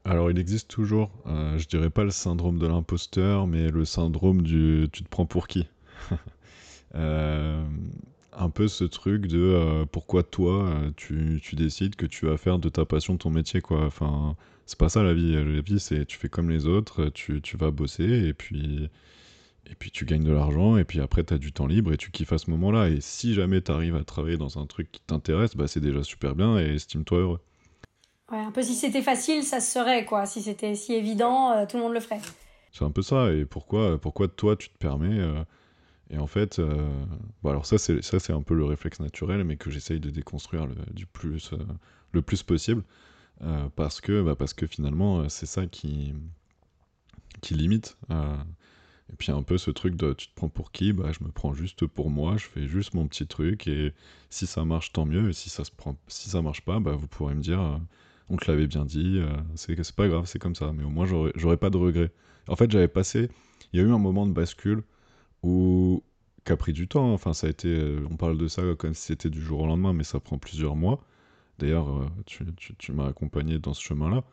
[0.05, 4.41] Alors, il existe toujours, euh, je dirais pas le syndrome de l'imposteur, mais le syndrome
[4.41, 5.67] du tu te prends pour qui?
[6.95, 7.65] Euh,
[8.33, 12.59] Un peu ce truc de euh, pourquoi toi, tu, tu, décides que tu vas faire
[12.59, 13.83] de ta passion ton métier, quoi.
[13.85, 14.35] Enfin,
[14.67, 15.33] c'est pas ça la vie.
[15.33, 18.89] La vie, c'est tu fais comme les autres, tu, vas bosser et puis,
[19.67, 21.97] et puis tu gagnes de l'argent et puis après, tu as du temps libre et
[21.97, 22.89] tu kiffes à ce moment-là.
[22.89, 26.03] Et si jamais tu arrives à travailler dans un truc qui t'intéresse, bah, c'est déjà
[26.03, 27.39] super bien et estime-toi heureux.
[28.31, 30.25] Ouais, un peu si c'était facile, ça se serait, quoi.
[30.25, 32.21] Si c'était si évident, euh, tout le monde le ferait.
[32.71, 33.31] C'est un peu ça.
[33.31, 35.43] Et pourquoi, pourquoi toi, tu te permets euh,
[36.09, 36.89] Et en fait, euh,
[37.45, 40.65] alors ça, c'est ça, c'est un peu le réflexe naturel, mais que j'essaye de déconstruire
[40.65, 41.51] le, du plus,
[42.13, 42.83] le plus possible,
[43.75, 46.13] parce que, bah, parce que finalement, c'est ça qui,
[47.41, 47.97] qui limite.
[48.09, 50.93] et puis un peu ce truc de tu te prends pour qui?
[50.93, 52.37] Bah, je me prends juste pour moi.
[52.37, 53.93] Je fais juste mon petit truc, et
[54.29, 55.29] si ça marche, tant mieux.
[55.29, 57.79] Et si ça se prend, si ça marche pas, bah, vous pourrez me dire
[58.33, 61.05] on te l'avait bien dit, euh, c'est pas grave, c'est comme ça, mais au moins
[61.05, 62.11] j'aurais pas de regrets.
[62.47, 63.29] En fait, j'avais passé,
[63.71, 64.83] il y a eu un moment de bascule
[65.43, 66.03] où,
[66.43, 68.95] qui a pris du temps, enfin ça a été, euh, on parle de ça comme
[68.95, 71.03] si c'était du jour au lendemain, mais ça prend plusieurs mois.
[71.59, 74.23] D'ailleurs, euh, tu, m'as accompagné dans ce chemin-là.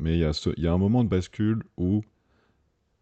[0.00, 2.02] mais il y, a il y a un moment de bascule où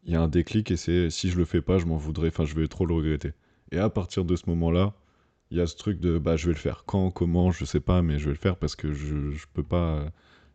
[0.02, 2.28] il y a un déclic et c'est si je le fais pas, je m'en voudrais,
[2.28, 3.32] enfin je vais trop le regretter.
[3.70, 4.94] Et à partir de ce moment-là,
[5.53, 7.80] il y a ce truc de bah je vais le faire quand, comment, je sais
[7.80, 9.96] pas, mais je vais le faire parce que je, je peux pas.
[9.96, 10.09] Euh,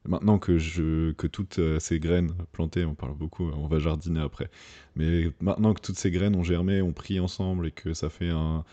[0.05, 4.21] maintenant que, je, que toutes euh, ces graines plantées, on parle beaucoup, on va jardiner
[4.21, 4.49] après,
[4.95, 8.29] mais maintenant que toutes ces graines ont germé, ont pris ensemble et que ça fait
[8.29, 8.65] un,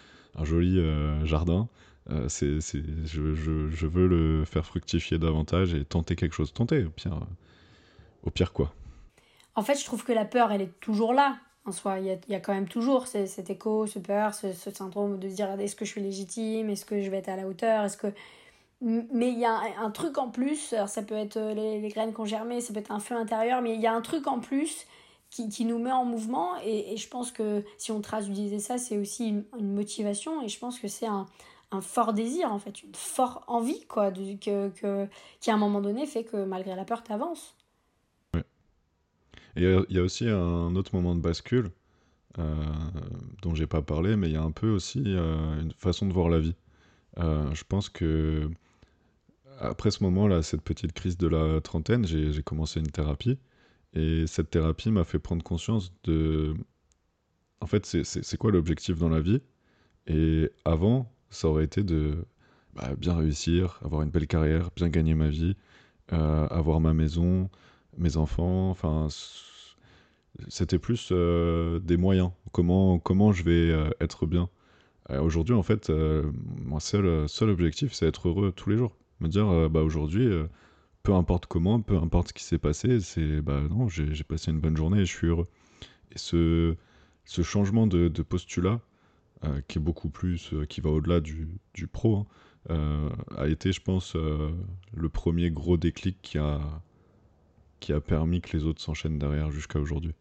[0.43, 1.68] joli euh, jardin,
[2.29, 6.53] c'est, je, je, je, veux le faire fructifier davantage et tenter quelque chose.
[6.53, 7.18] Tenter, au pire,
[8.22, 8.75] au pire quoi.
[9.55, 11.99] En fait, je trouve que la peur, elle est toujours là en soi.
[12.01, 15.29] Il y a, y a, quand même toujours cet écho, ce peur, ce, syndrome de
[15.29, 17.85] se dire est-ce que je suis légitime, est-ce que je vais être à la hauteur,
[17.85, 18.09] est-ce que.
[18.81, 22.12] Mais il y a un, truc en plus, alors ça peut être euh, les, graines
[22.12, 24.27] qui ont germé, ça peut être un feu intérieur, mais il y a un truc
[24.27, 24.87] en plus
[25.31, 26.51] qui, qui nous met en mouvement.
[26.65, 30.43] Et, je pense que si on traduisait ça, c'est aussi une, motivation.
[30.43, 31.27] Et je pense que c'est un,
[31.81, 35.09] fort désir, en fait, une forte envie, quoi, que, que,
[35.41, 37.57] qui à un moment donné fait que malgré la peur, tu avances.
[39.57, 41.70] Et il y a aussi un autre moment de bascule
[42.38, 42.64] euh,
[43.42, 46.12] dont j'ai pas parlé, mais il y a un peu aussi euh, une façon de
[46.12, 46.57] voir la vie.
[47.18, 48.50] Euh, je pense que
[49.61, 53.38] après ce moment-là, cette petite crise de la trentaine, j'ai commencé une thérapie.
[53.94, 56.55] Et cette thérapie m'a fait prendre conscience de...
[57.61, 59.40] En fait, c'est quoi l'objectif dans la vie?
[60.09, 62.24] Et avant, ça aurait été de
[62.74, 65.57] bah, bien réussir, avoir une belle carrière, bien gagner ma vie,
[66.09, 67.48] avoir ma maison,
[67.99, 69.09] mes enfants, enfin,
[70.49, 72.30] c'était plus euh, des moyens.
[72.53, 74.49] Comment, comment je vais euh, être bien.
[75.11, 78.97] Euh, aujourd'hui, en fait, mon seul, seul objectif, c'est être heureux tous les jours.
[79.20, 80.28] Me dire, bah aujourd'hui,
[81.03, 84.61] peu importe comment, peu importe ce qui s'est passé, c'est, bah non, j'ai passé une
[84.61, 85.47] bonne journée et je suis heureux.
[86.12, 86.74] Et ce,
[87.24, 88.80] ce changement de, de postulat,
[89.68, 92.26] qui est beaucoup plus, qui va au-delà du, du, pro,
[92.68, 96.61] a été, je pense, le premier gros déclic qui a,
[97.85, 100.14] qui a permis que les autres s'enchaînent derrière jusqu'à aujourd'hui.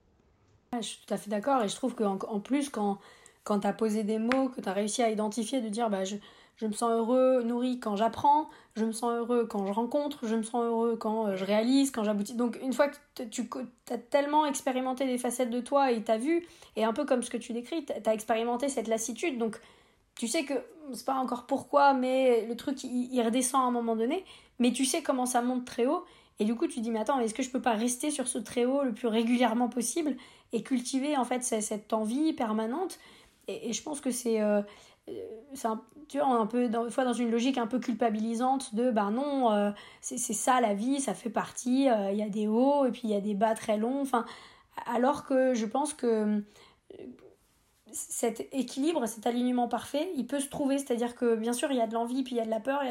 [0.73, 2.99] je suis tout à fait d'accord et je trouve qu'en en plus, quand,
[3.45, 6.03] quand tu as posé des mots, que tu as réussi à identifier, de dire bah,
[6.03, 6.17] je,
[6.57, 10.35] je me sens heureux, nourri quand j'apprends, je me sens heureux quand je rencontre, je
[10.35, 12.33] me sens heureux quand euh, je réalise, quand j'aboutis.
[12.33, 13.47] Donc une fois que tu
[13.89, 16.45] as tellement expérimenté des facettes de toi et t'as vu,
[16.75, 19.57] et un peu comme ce que tu décris, tu as expérimenté cette lassitude, donc
[20.15, 20.53] tu sais que
[20.91, 24.25] c'est pas encore pourquoi, mais le truc il, redescend à un moment donné,
[24.59, 26.03] mais tu sais comment ça monte très haut,
[26.39, 28.37] et du coup tu dis mais attends, est-ce que je peux pas rester sur ce
[28.37, 30.15] très haut le plus régulièrement possible
[30.51, 32.99] et cultiver en fait cette envie permanente?
[33.47, 34.41] Et, je pense que c'est...
[34.41, 34.61] Euh,
[35.53, 38.91] c'est un, tu vois, un peu dans, fois dans une logique un peu culpabilisante de
[38.91, 39.71] bah non, euh,
[40.01, 43.01] c'est ça la vie, ça fait partie, euh, il y a des hauts et puis
[43.05, 44.25] il y a des bas très longs, enfin,
[44.85, 46.41] alors que je pense que euh,
[47.93, 51.81] cet équilibre, cet alignement parfait, il peut se trouver, c'est-à-dire que bien sûr il y
[51.81, 52.81] a de l'envie puis il y a de la peur,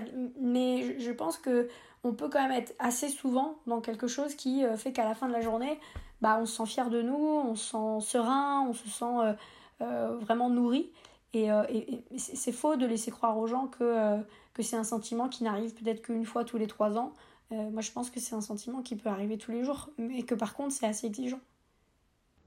[0.41, 1.69] mais je pense que
[2.05, 5.29] on peut quand même être assez souvent dans quelque chose qui fait qu'à la fin
[5.29, 5.79] de la journée,
[6.21, 9.37] bah on se sent fier de nous, on se sent serein, on se sent
[9.79, 10.91] vraiment nourri.
[11.35, 14.19] Euh, et, c'est faux de laisser croire aux gens que, euh,
[14.55, 17.13] que c'est un sentiment qui n'arrive peut-être qu'une fois tous les trois ans.
[17.53, 20.23] Euh, moi, je pense que c'est un sentiment qui peut arriver tous les jours, mais
[20.23, 21.41] que par contre, c'est assez exigeant.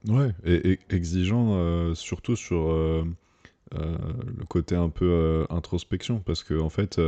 [0.08, 2.68] Ouais, et, exigeant surtout sur
[3.72, 7.00] le côté un peu introspection, parce que en fait,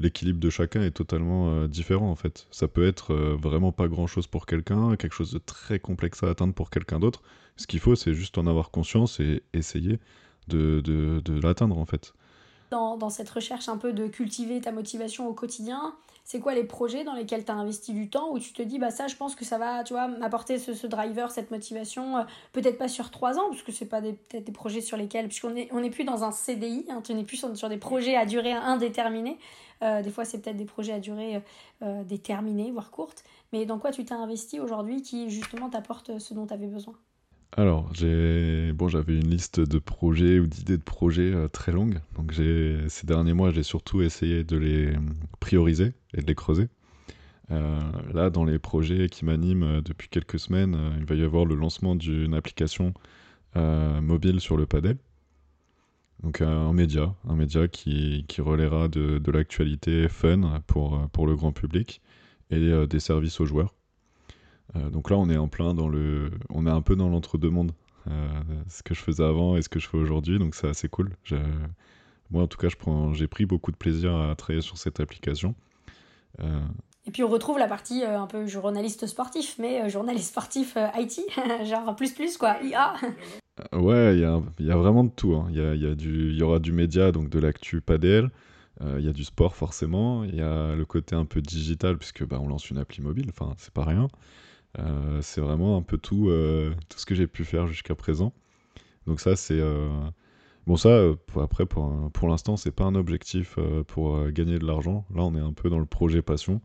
[0.00, 2.46] l'équilibre de chacun est totalement différent en fait.
[2.50, 6.30] Ça peut être vraiment pas grand chose pour quelqu'un, quelque chose de très complexe à
[6.30, 7.22] atteindre pour quelqu'un d'autre.
[7.56, 9.98] Ce qu'il faut, c'est juste en avoir conscience et essayer
[10.48, 12.14] de, de, de l'atteindre en fait.
[12.72, 15.94] Dans, cette recherche un peu de cultiver ta motivation au quotidien,
[16.24, 18.78] c'est quoi les projets dans lesquels tu as investi du temps où tu te dis
[18.78, 22.16] bah ça je pense que ça va tu vois m'apporter ce, ce, driver cette motivation
[22.16, 25.28] euh, peut-être pas sur trois ans parce que c'est pas peut-être des projets sur lesquels
[25.28, 28.16] puisqu'on est on n'est plus dans un CDI hein, tu n'es plus sur, des projets
[28.16, 29.36] à durée indéterminée.
[29.82, 31.42] Euh, des fois c'est peut-être des projets à durée
[31.82, 33.24] euh, déterminée voire courte.
[33.52, 36.94] Mais dans quoi tu t'es investi aujourd'hui qui justement t'apporte ce dont tu avais besoin?
[37.54, 42.00] Alors, j'ai bon, j'avais une liste de projets ou d'idées de projets euh, très longue.
[42.16, 44.92] Donc, ces derniers mois, j'ai surtout essayé de les
[45.38, 46.68] prioriser et de les creuser.
[47.50, 47.78] Euh,
[48.14, 51.54] là, dans les projets qui m'animent euh, depuis quelques semaines, il va y avoir le
[51.54, 52.94] lancement d'une application
[53.54, 54.96] mobile sur le padel.
[56.22, 62.00] Donc, un média, un média qui, qui relaiera de, l'actualité fun pour le grand public
[62.50, 63.74] et des services aux joueurs.
[64.76, 67.72] Euh, donc là, on est en plein dans le, on est un peu dans l'entre-deux-mondes.
[68.08, 68.28] Euh,
[68.68, 71.12] ce que je faisais avant et ce que je fais aujourd'hui, donc c'est assez cool.
[72.30, 75.54] Moi, en tout cas, prends, j'ai pris beaucoup de plaisir à travailler sur cette application.
[76.40, 76.60] Euh,
[77.06, 81.20] et puis on retrouve la partie un peu journaliste sportif, mais journaliste sportif IT,
[81.66, 82.94] genre plus plus quoi, IA.
[83.72, 85.34] ouais, il y, y a, vraiment de tout.
[85.34, 85.48] Hein.
[85.50, 88.30] Il y, y, y, y, aura du média, donc de l'actu PADL.
[88.98, 90.24] Il y a du sport forcément.
[90.24, 93.26] Il y a le côté un peu digital, puisque bah, on lance une appli mobile,
[93.28, 94.08] enfin c'est pas rien.
[94.78, 98.32] Euh, c'est vraiment un peu tout, euh, tout ce que j'ai pu faire jusqu'à présent.
[99.06, 99.58] Donc ça, c'est...
[99.60, 99.88] Euh,
[100.66, 101.10] bon, ça,
[101.40, 103.58] après, pour, pour l'instant, c'est pas un objectif
[103.88, 105.04] pour gagner de l'argent.
[105.14, 106.60] Là, on est un peu dans le projet passion.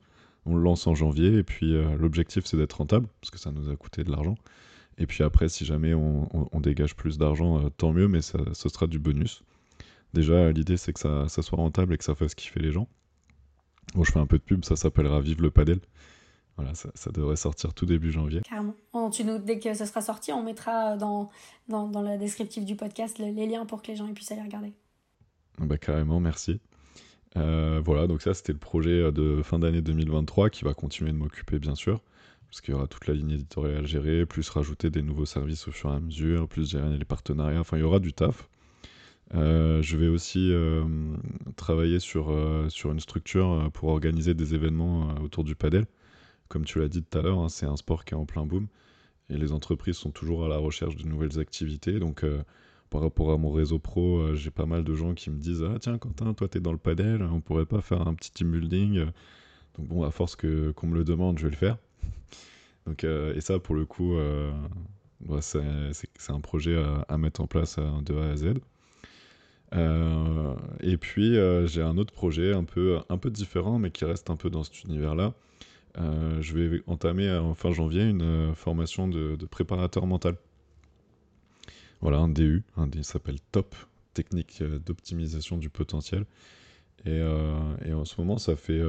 [0.45, 3.70] On le lance en janvier, et puis l'objectif, c'est d'être rentable, parce que ça nous
[3.70, 4.36] a coûté de l'argent.
[4.97, 8.70] Et puis après, si jamais on, on, dégage plus d'argent, tant mieux, mais ça, ce
[8.70, 9.43] sera du bonus.
[10.14, 12.88] Déjà, l'idée, c'est que ça, ça, soit rentable et que ça fasse kiffer les gens.
[13.93, 15.80] Bon, je fais un peu de pub, ça s'appellera Vive le Padel.
[16.58, 18.41] Voilà, ça, devrait sortir tout début janvier.
[18.41, 18.74] Carrément.
[19.12, 21.30] tu nous, dès que ça sera sorti, on mettra dans,
[21.68, 24.74] dans, dans le descriptif du podcast les liens pour que les gens puissent aller regarder.
[25.60, 26.60] Bah, carrément, merci.
[27.36, 31.18] Euh, voilà, donc ça c'était le projet de fin d'année 2023 qui va continuer de
[31.18, 32.01] m'occuper bien sûr,
[32.47, 35.72] parce qu'il y aura toute la ligne éditoriale gérée, plus rajouter des nouveaux services au
[35.72, 38.47] fur et à mesure, plus gérer les partenariats, enfin il y aura du taf.
[39.36, 40.86] Euh, je vais aussi euh,
[41.58, 42.34] travailler sur,
[42.70, 45.86] sur une structure pour organiser des événements autour du padel
[46.48, 48.45] comme tu l'as dit tout à l'heure, hein, c'est un sport qui est en plein
[48.45, 48.68] boom
[49.30, 52.00] et les entreprises sont toujours à la recherche de nouvelles activités.
[52.00, 52.41] Donc, euh,
[52.89, 55.64] par rapport à mon réseau pro, euh, j'ai pas mal de gens qui me disent
[55.64, 58.52] Ah, tiens, Quentin, toi, t'es dans le padel, on pourrait pas faire un petit team
[58.52, 59.06] building
[59.78, 61.78] Donc, bon, à force que, qu'on me le demande, je vais le faire.
[62.86, 64.16] Donc, euh, et ça, pour le coup,
[65.22, 65.62] bah, c'est,
[66.30, 68.54] un projet à, mettre en place de A à Z.
[70.80, 71.36] et puis,
[71.66, 74.64] j'ai un autre projet un peu, un peu différent, mais qui reste un peu dans
[74.64, 75.34] cet univers-là.
[76.00, 80.36] Euh, je vais entamer en fin janvier une euh, formation de, préparateur mental.
[82.02, 83.76] Voilà, un DU, un s'appelle TOP,
[84.14, 86.26] technique euh, d'optimisation du potentiel.
[87.06, 87.22] Et,
[87.93, 88.82] en ce moment, ça fait,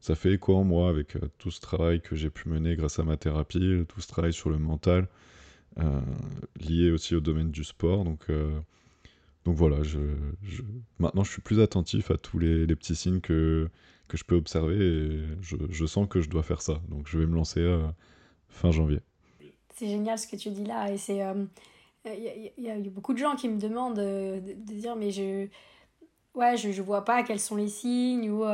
[0.00, 3.02] ça fait écho en moi avec tout ce travail que j'ai pu mener grâce à
[3.02, 5.08] ma thérapie, tout ce travail sur le mental,
[6.60, 8.04] lié aussi au domaine du sport.
[8.04, 8.28] Donc
[9.44, 9.76] donc voilà,
[10.98, 13.68] maintenant je suis plus attentif à tous les, petits signes que,
[14.08, 16.80] que je peux observer et je, sens que je dois faire ça.
[16.88, 17.86] Donc je vais me lancer euh,
[18.48, 19.00] fin janvier.
[19.74, 21.20] C'est génial ce que tu dis là et c'est
[22.06, 25.48] il y, a beaucoup de gens qui me demandent de, dire mais je
[26.34, 28.44] ouais je vois pas quels sont les signes ou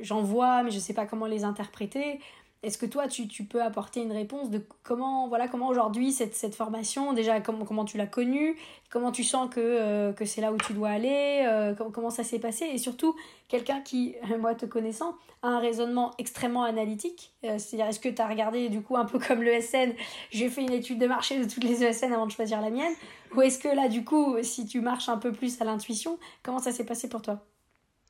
[0.00, 2.18] j'en vois mais je sais pas comment les interpréter
[2.64, 6.56] est-ce que toi, tu, peux apporter une réponse de comment, voilà, comment aujourd'hui cette, cette,
[6.56, 8.58] formation, déjà comment, comment tu l'as connue,
[8.90, 12.24] comment tu sens que, euh, que c'est là où tu dois aller, euh, comment, ça
[12.24, 13.14] s'est passé, et surtout
[13.46, 17.32] quelqu'un qui, moi te connaissant, a un raisonnement extrêmement analytique.
[17.44, 19.92] Euh, c'est-à-dire, est-ce que tu as regardé du coup un peu comme l'ESN,
[20.30, 22.92] j'ai fait une étude de marché de toutes les ESN avant de choisir la mienne,
[23.36, 26.58] ou est-ce que là du coup, si tu marches un peu plus à l'intuition, comment
[26.58, 27.40] ça s'est passé pour toi?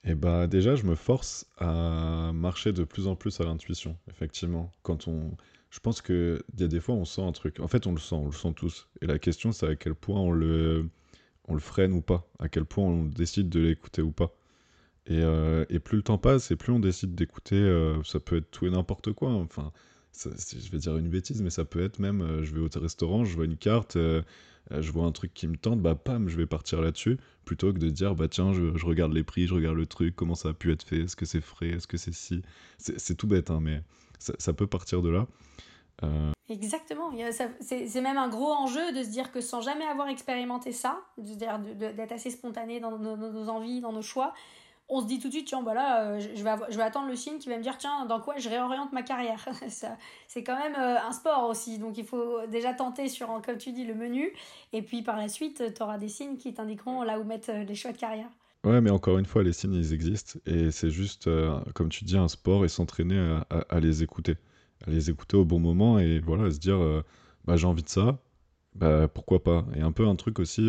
[0.09, 4.73] Et bah déjà, je me force à marcher de plus en plus à l'intuition, effectivement.
[4.83, 5.37] Quand on,
[5.69, 7.61] je pense que il y a des fois on sent un truc.
[7.61, 8.89] En fait, on le sent, on le sent tous.
[9.03, 10.89] Et la question, c'est à quel point on le,
[11.47, 14.35] on le freine ou pas, à quel point on décide de l'écouter ou pas.
[15.07, 17.57] Et, euh, plus le temps passe, et plus on décide d'écouter.
[17.57, 19.29] Euh, ça peut être tout et n'importe quoi.
[19.31, 19.43] Hein.
[19.43, 19.73] Enfin,
[20.15, 23.27] je vais dire une bêtise, mais ça peut être même, euh, je vais au restaurant,
[23.27, 23.99] je vois une carte,
[24.71, 27.79] je vois un truc qui me tente, bah pam, je vais partir là-dessus, plutôt que
[27.79, 30.53] de dire, bah tiens, je, regarde les prix, je regarde le truc, comment ça a
[30.53, 32.43] pu être fait, est-ce que c'est frais, est-ce que c'est si.
[32.79, 33.83] C'est tout bête, hein, mais
[34.19, 35.27] ça, peut partir de là.
[36.05, 37.11] Euh, Exactement,
[37.61, 42.13] c'est même un gros enjeu de se dire que sans jamais avoir expérimenté ça, d'être
[42.13, 44.33] assez spontané dans nos envies, dans nos choix,
[44.89, 47.17] on se dit tout de suite, tiens, voilà, euh, je, vais, je vais attendre le
[47.17, 49.47] signe qui va me dire, tiens, dans quoi je réoriente ma carrière.
[50.29, 53.73] c'est quand même euh, un sport aussi, donc il faut déjà tenter sur, comme tu
[53.73, 54.33] dis, le menu,
[54.73, 57.65] et puis par la suite, tu auras des signes qui t'indiqueront là où mettre euh,
[57.65, 58.29] les choix de carrière.
[58.65, 61.31] Ouais, mais encore une fois, les signes, ils existent, et c'est juste,
[61.75, 64.37] comme tu dis, un sport et s'entraîner à, les écouter.
[64.85, 66.79] À les écouter au bon moment, et voilà, se dire,
[67.45, 68.19] bah, j'ai envie de ça,
[68.75, 69.65] bah, pourquoi pas.
[69.77, 70.69] Et un peu un truc aussi,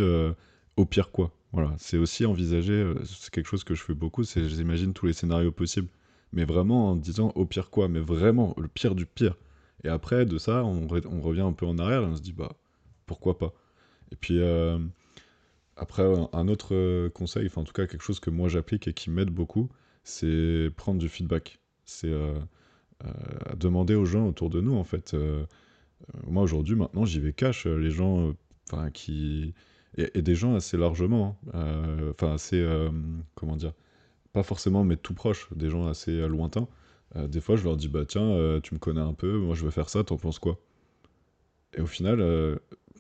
[0.78, 1.32] au pire quoi.
[1.52, 5.08] Voilà, c'est aussi envisager, euh, c'est quelque chose que je fais beaucoup, c'est j'imagine tous
[5.08, 5.90] les scénarios possibles,
[6.32, 9.36] mais vraiment en disant au pire quoi, mais vraiment le pire du pire.
[9.84, 12.52] Et après, de ça, on, revient un peu en arrière et on se dit, bah,
[13.06, 13.54] pourquoi pas?
[14.12, 14.78] Et puis, euh,
[15.78, 18.94] après, un autre euh, conseil, enfin en tout cas quelque chose que moi j'applique et
[18.94, 19.70] qui m'aide beaucoup,
[20.04, 21.60] c'est prendre du feedback.
[21.86, 22.12] C'est
[23.58, 25.16] demander aux gens autour de nous, en fait.
[26.28, 27.66] moi aujourd'hui, maintenant, j'y vais cash.
[27.66, 28.34] Les gens
[28.94, 29.56] qui
[29.98, 31.56] et, des gens assez largement, hein.
[31.56, 32.90] euh, enfin assez, euh,
[33.36, 33.74] comment dire,
[34.34, 36.68] pas forcément mais tout proche, des gens assez euh, lointains.
[37.16, 39.72] des fois, je leur dis, bah tiens, tu me connais un peu, moi je veux
[39.72, 40.60] faire ça, t'en penses quoi?
[41.74, 42.20] Et au final,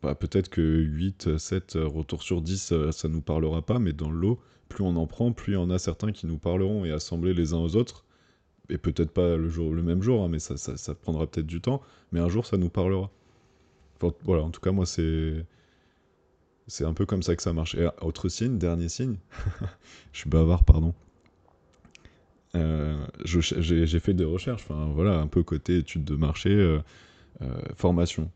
[0.02, 4.40] bah, peut-être que 8, 7 retours sur 10, ça nous parlera pas, mais dans l'eau,
[4.68, 7.34] plus on en prend, plus il y en a certains qui nous parleront et assembler
[7.34, 8.06] les uns aux autres.
[8.70, 11.60] Et peut-être pas le, jour, le même jour, hein, mais ça, ça prendra peut-être du
[11.60, 11.82] temps,
[12.12, 13.10] mais un jour ça nous parlera.
[14.24, 15.44] voilà, en tout cas, moi, c'est
[16.70, 17.76] c'est un peu comme ça que ça marche.
[17.76, 19.18] Et autre signe, dernier signe,
[20.14, 20.94] je suis bavard, pardon.
[22.56, 26.80] Euh, j'ai fait des recherches, voilà, un peu côté études de marché, euh,
[27.42, 28.32] euh, formation,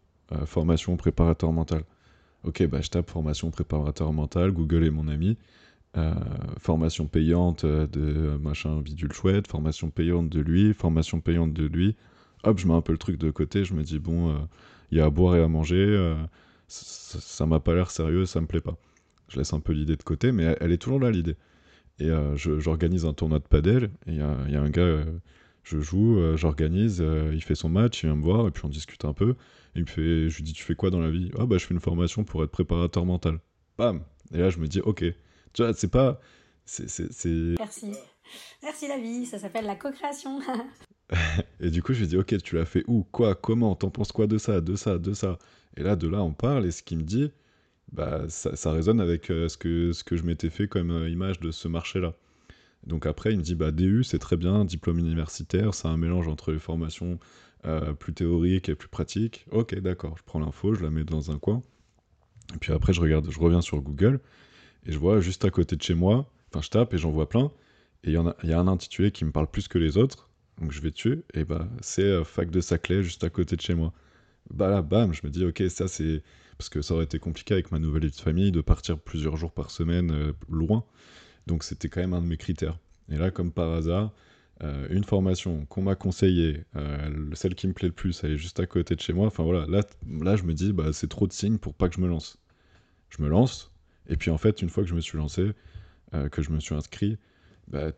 [0.46, 1.84] formation préparateur mental.
[2.44, 5.38] Ok, bah je tape formation préparateur mental, Google est mon ami.
[6.58, 11.96] formation payante de machin bidule chouette, formation payante de lui, formation payante de lui.
[12.44, 14.36] Hop, je mets un peu le truc de côté, je me dis bon,
[14.92, 16.16] il y a à boire et à manger
[16.68, 18.78] ça m'a pas l'air sérieux, ça me plaît pas.
[19.30, 21.36] Je laisse un peu l'idée de côté, mais elle, est toujours là l'idée.
[22.00, 25.20] Et euh, j'organise un tournoi de padel, et il y, a un gars, euh,
[25.64, 28.70] je joue, euh, j'organise, il fait son match, il vient me voir, et puis on
[28.70, 29.32] discute un peu.
[29.76, 31.32] Et il me fait, je lui dis, tu fais quoi dans la vie?
[31.40, 33.40] Ah bah je fais une formation pour être préparateur mental.
[33.78, 34.04] Bam
[34.34, 35.04] Et là je me dis, ok.
[35.54, 36.20] Tu vois, c'est pas...
[36.80, 37.94] Merci.
[38.62, 40.40] Merci la vie, ça s'appelle la co-création.
[41.60, 43.04] et du coup je lui dis, ok, tu l'as fait où?
[43.12, 43.36] Quoi?
[43.36, 43.76] Comment?
[43.76, 44.62] T'en penses quoi de ça?
[44.62, 44.98] De ça?
[44.98, 45.38] De ça?
[45.78, 47.32] Et là, de là, on parle, et ce qu'il me dit,
[47.92, 51.40] bah, ça, résonne avec euh, ce, que, ce que je m'étais fait comme euh, image
[51.40, 52.16] de ce marché-là.
[52.86, 56.28] Donc après, il me dit, bah, DU, c'est très bien, diplôme universitaire, c'est un mélange
[56.28, 57.20] entre les formations
[57.66, 59.46] euh, plus théoriques et plus pratiques.
[59.52, 61.62] Ok, d'accord, je prends l'info, je la mets dans un coin.
[62.56, 64.20] Et puis après, je regarde, je reviens sur Google,
[64.86, 67.30] et je vois juste à côté de chez moi, enfin, je tape et j'en vois
[67.30, 67.52] plein,
[68.04, 70.72] et il y, y a un intitulé qui me parle plus que les autres, donc
[70.72, 73.94] je vais dessus, et bah, c'est fac de Saclay, juste à côté de chez moi
[74.50, 76.22] bah là, bam, je me dis, ok, ça c'est.
[76.58, 79.36] Parce que ça aurait été compliqué avec ma nouvelle vie de famille de partir plusieurs
[79.38, 80.86] jours par semaine euh, loin.
[81.48, 82.78] Donc c'était quand même un de mes critères.
[83.10, 84.14] Et là, comme par hasard,
[84.62, 88.38] euh, une formation qu'on m'a conseillée, euh, celle qui me plaît le plus, elle est
[88.38, 89.28] juste à côté de chez moi.
[89.28, 89.82] Enfin voilà, là,
[90.22, 92.38] là je me dis, bah, c'est trop de signes pour pas que je me lance.
[93.10, 93.72] Je me lance,
[94.08, 95.52] et puis en fait, une fois que je me suis lancé,
[96.32, 97.18] que je me suis inscrit,
[97.68, 97.92] bah,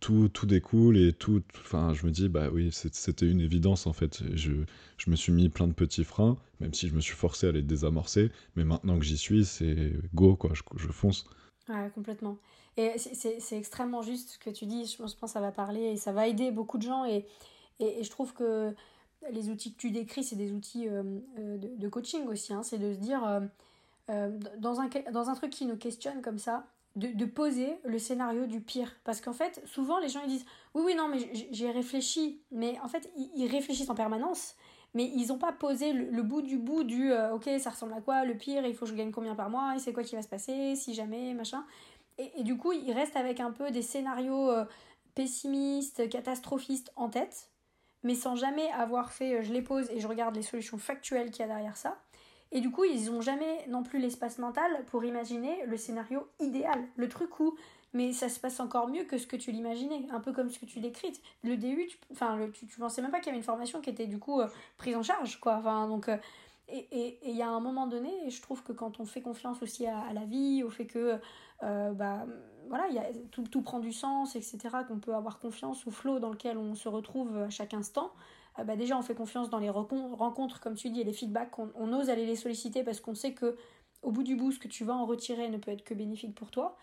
[0.00, 1.42] tout, tout découle et tout.
[1.60, 4.22] Enfin, je me dis, bah oui, c'était une évidence en fait.
[4.34, 4.52] Je,
[4.96, 7.52] je me suis mis plein de petits freins, même si je me suis forcé à
[7.52, 8.30] les désamorcer.
[8.56, 11.24] Mais maintenant que j'y suis, c'est go, quoi, je, je fonce.
[11.68, 12.38] Ouais, complètement.
[12.76, 14.86] Et c'est extrêmement juste ce que tu dis.
[14.86, 17.04] Je pense que ça va parler et ça va aider beaucoup de gens.
[17.04, 17.26] Et,
[17.78, 18.74] et, je trouve que
[19.30, 21.02] les outils que tu décris, c'est des outils euh,
[21.38, 22.52] euh, de, coaching aussi.
[22.52, 22.62] Hein.
[22.62, 23.22] C'est de se dire,
[24.08, 26.66] euh, dans, un, dans un truc qui nous questionne comme ça,
[26.96, 28.96] de, poser le scénario du pire.
[29.04, 31.18] Parce qu'en fait, souvent, les gens ils disent Oui, oui, non, mais
[31.50, 32.42] j'ai réfléchi.
[32.50, 34.56] Mais en fait, ils, réfléchissent en permanence.
[34.94, 38.00] Mais ils n'ont pas posé le, bout du bout du euh, Ok, ça ressemble à
[38.00, 40.16] quoi Le pire, il faut que je gagne combien par mois Et c'est quoi qui
[40.16, 41.64] va se passer Si jamais, machin.
[42.18, 44.64] Et, du coup, ils restent avec un peu des scénarios euh,
[45.14, 47.50] pessimistes, catastrophistes en tête.
[48.02, 51.30] Mais sans jamais avoir fait euh, Je les pose et je regarde les solutions factuelles
[51.30, 51.98] qu'il y a derrière ça.
[52.52, 56.82] Et du coup, ils n'ont jamais non plus l'espace mental pour imaginer le scénario idéal,
[56.96, 57.56] le truc où
[57.92, 60.58] mais ça se passe encore mieux que ce que tu l'imaginais, un peu comme ce
[60.58, 61.20] que tu décris.
[61.42, 63.90] Le DU, tu, enfin, tu, tu, pensais même pas qu'il y avait une formation qui
[63.90, 64.46] était du coup euh,
[64.76, 65.56] prise en charge, quoi.
[65.56, 66.16] Enfin, donc, euh,
[66.68, 69.60] et il y a un moment donné, et je trouve que quand on fait confiance
[69.60, 71.18] aussi à, la vie, au fait que,
[71.64, 72.26] euh, bah,
[72.68, 76.20] voilà, y a, tout, tout prend du sens, etc., qu'on peut avoir confiance au flot
[76.20, 78.12] dans lequel on se retrouve à chaque instant,
[78.58, 81.58] euh, bah, déjà on fait confiance dans les rencontres, comme tu dis, et les feedbacks,
[81.58, 83.56] on, ose aller les solliciter parce qu'on sait que
[84.02, 86.34] au bout du bout, ce que tu vas en retirer ne peut être que bénéfique
[86.34, 86.76] pour toi,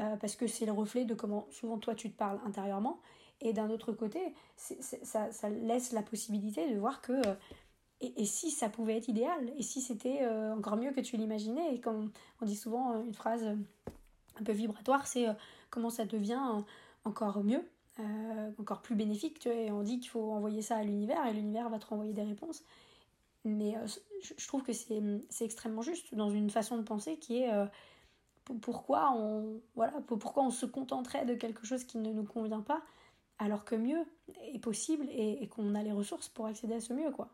[0.00, 3.00] euh, parce que c'est le reflet de comment souvent toi tu te parles intérieurement.
[3.40, 4.20] Et d'un autre côté,
[4.56, 7.34] ça, laisse la possibilité de voir que euh,
[8.00, 11.80] et, si ça pouvait être idéal, et si c'était encore mieux que tu l'imaginais, et
[11.80, 12.10] comme
[12.40, 15.26] on dit souvent une phrase un peu vibratoire, c'est
[15.70, 16.62] comment ça devient
[17.04, 17.64] encore mieux.
[18.00, 19.38] Euh, encore plus bénéfique.
[19.38, 21.86] Tu vois, et on dit qu'il faut envoyer ça à l'univers et l'univers va te
[21.86, 22.64] renvoyer des réponses.
[23.44, 23.86] Mais euh,
[24.38, 27.66] je trouve que c'est extrêmement juste dans une façon de penser qui est euh,
[28.62, 32.82] pourquoi, on, voilà, pourquoi on se contenterait de quelque chose qui ne nous convient pas
[33.38, 34.04] alors que mieux
[34.52, 37.10] est possible et, qu'on a les ressources pour accéder à ce mieux.
[37.10, 37.28] quoi.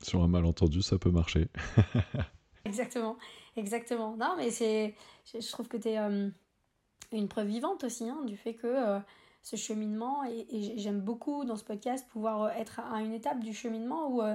[0.00, 1.48] Sur un malentendu, ça peut marcher.
[2.64, 3.16] exactement,
[3.56, 4.16] exactement.
[4.16, 4.94] Non, mais c'est,
[5.26, 9.00] je trouve que tu es une preuve vivante aussi hein, du fait que
[9.44, 13.52] ce cheminement et, j'aime beaucoup dans ce podcast pouvoir euh, être à une étape du
[13.52, 14.34] cheminement où euh,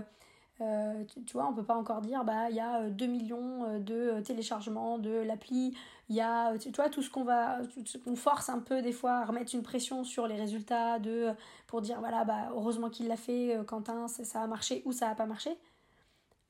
[0.61, 4.19] euh, tu, vois, on peut pas encore dire, bah, il y a 2 millions de
[4.21, 5.73] téléchargements de l'appli,
[6.09, 7.59] il y a, tu vois, tout ce qu'on va,
[8.05, 11.31] on force un peu des fois à remettre une pression sur les résultats de,
[11.65, 15.15] pour dire, voilà, bah, heureusement qu'il l'a fait, Quentin, ça a marché ou ça a
[15.15, 15.57] pas marché.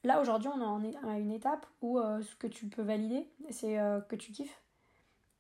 [0.04, 3.76] Là, aujourd'hui, on est à une étape où ce que tu peux valider, c'est
[4.10, 4.60] que tu kiffes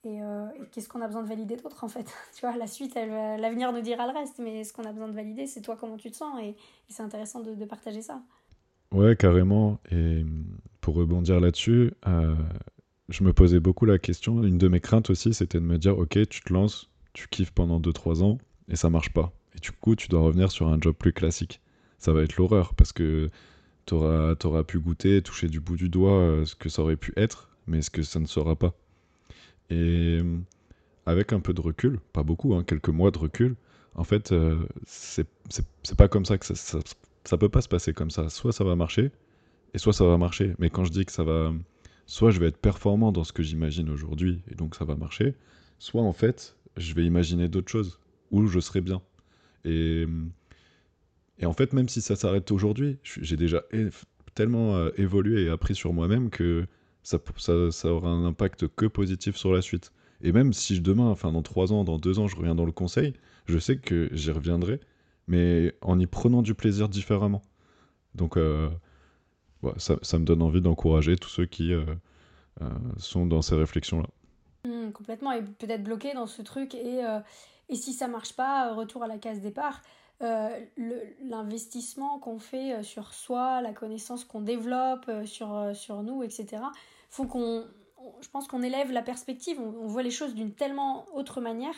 [0.05, 2.95] euh, et, qu'est-ce qu'on a besoin de valider d'autre en fait Tu vois, la suite,
[2.95, 5.97] l'avenir nous dira le reste, mais ce qu'on a besoin de valider, c'est toi comment
[5.97, 6.55] tu te sens, et,
[6.87, 8.21] c'est intéressant de, partager ça.
[8.91, 9.79] Ouais, carrément.
[9.91, 10.25] Et
[10.81, 12.35] pour rebondir là-dessus, euh,
[13.09, 14.43] je me posais beaucoup la question.
[14.43, 17.51] Une de mes craintes aussi, c'était de me dire, ok, tu te lances, tu kiffes
[17.51, 18.37] pendant 2-3 ans,
[18.69, 19.33] et ça marche pas.
[19.55, 21.61] Et du coup, tu dois revenir sur un job plus classique.
[21.97, 23.29] Ça va être l'horreur, parce que
[23.85, 26.95] tu auras, auras, pu goûter, toucher du bout du doigt euh, ce que ça aurait
[26.95, 28.73] pu être, mais ce que ça ne sera pas.
[29.69, 30.19] Et
[31.05, 33.55] avec un peu de recul, pas beaucoup, hein, quelques mois de recul,
[33.95, 35.27] en fait, euh, c'est
[35.97, 36.79] pas comme ça que ça,
[37.23, 38.29] ça, peut pas se passer comme ça.
[38.29, 39.11] Soit ça va marcher,
[39.73, 40.53] et soit ça va marcher.
[40.59, 41.51] Mais quand je dis que ça va,
[42.05, 45.35] soit je vais être performant dans ce que j'imagine aujourd'hui, et donc ça va marcher,
[45.79, 47.99] soit en fait, je vais imaginer d'autres choses,
[48.31, 49.01] où je serai bien.
[49.65, 50.05] Et,
[51.39, 53.63] et en fait, même si ça s'arrête aujourd'hui, j'ai déjà
[54.35, 56.65] tellement euh, évolué et appris sur moi-même que
[57.37, 59.91] ça, ça, aura un impact que positif sur la suite.
[60.21, 62.71] Et même si demain, enfin dans trois ans, dans deux ans, je reviens dans le
[62.71, 63.13] conseil,
[63.45, 64.79] je sais que j'y reviendrai,
[65.27, 67.41] mais en y prenant du plaisir différemment.
[68.15, 68.69] Donc euh,
[69.77, 71.85] ça, me donne envie d'encourager tous ceux qui euh,
[72.61, 74.07] euh, sont dans ces réflexions-là.
[74.65, 77.01] Mmh, complètement, et peut-être bloqué dans ce truc, et,
[77.73, 79.81] si ça marche pas, retour à la case départ.
[80.19, 86.61] l'investissement qu'on fait sur soi, la connaissance qu'on développe sur nous, etc.,
[87.09, 87.65] faut qu'on,
[88.21, 91.75] je pense qu'on élève la perspective, on, voit les choses d'une tellement autre manière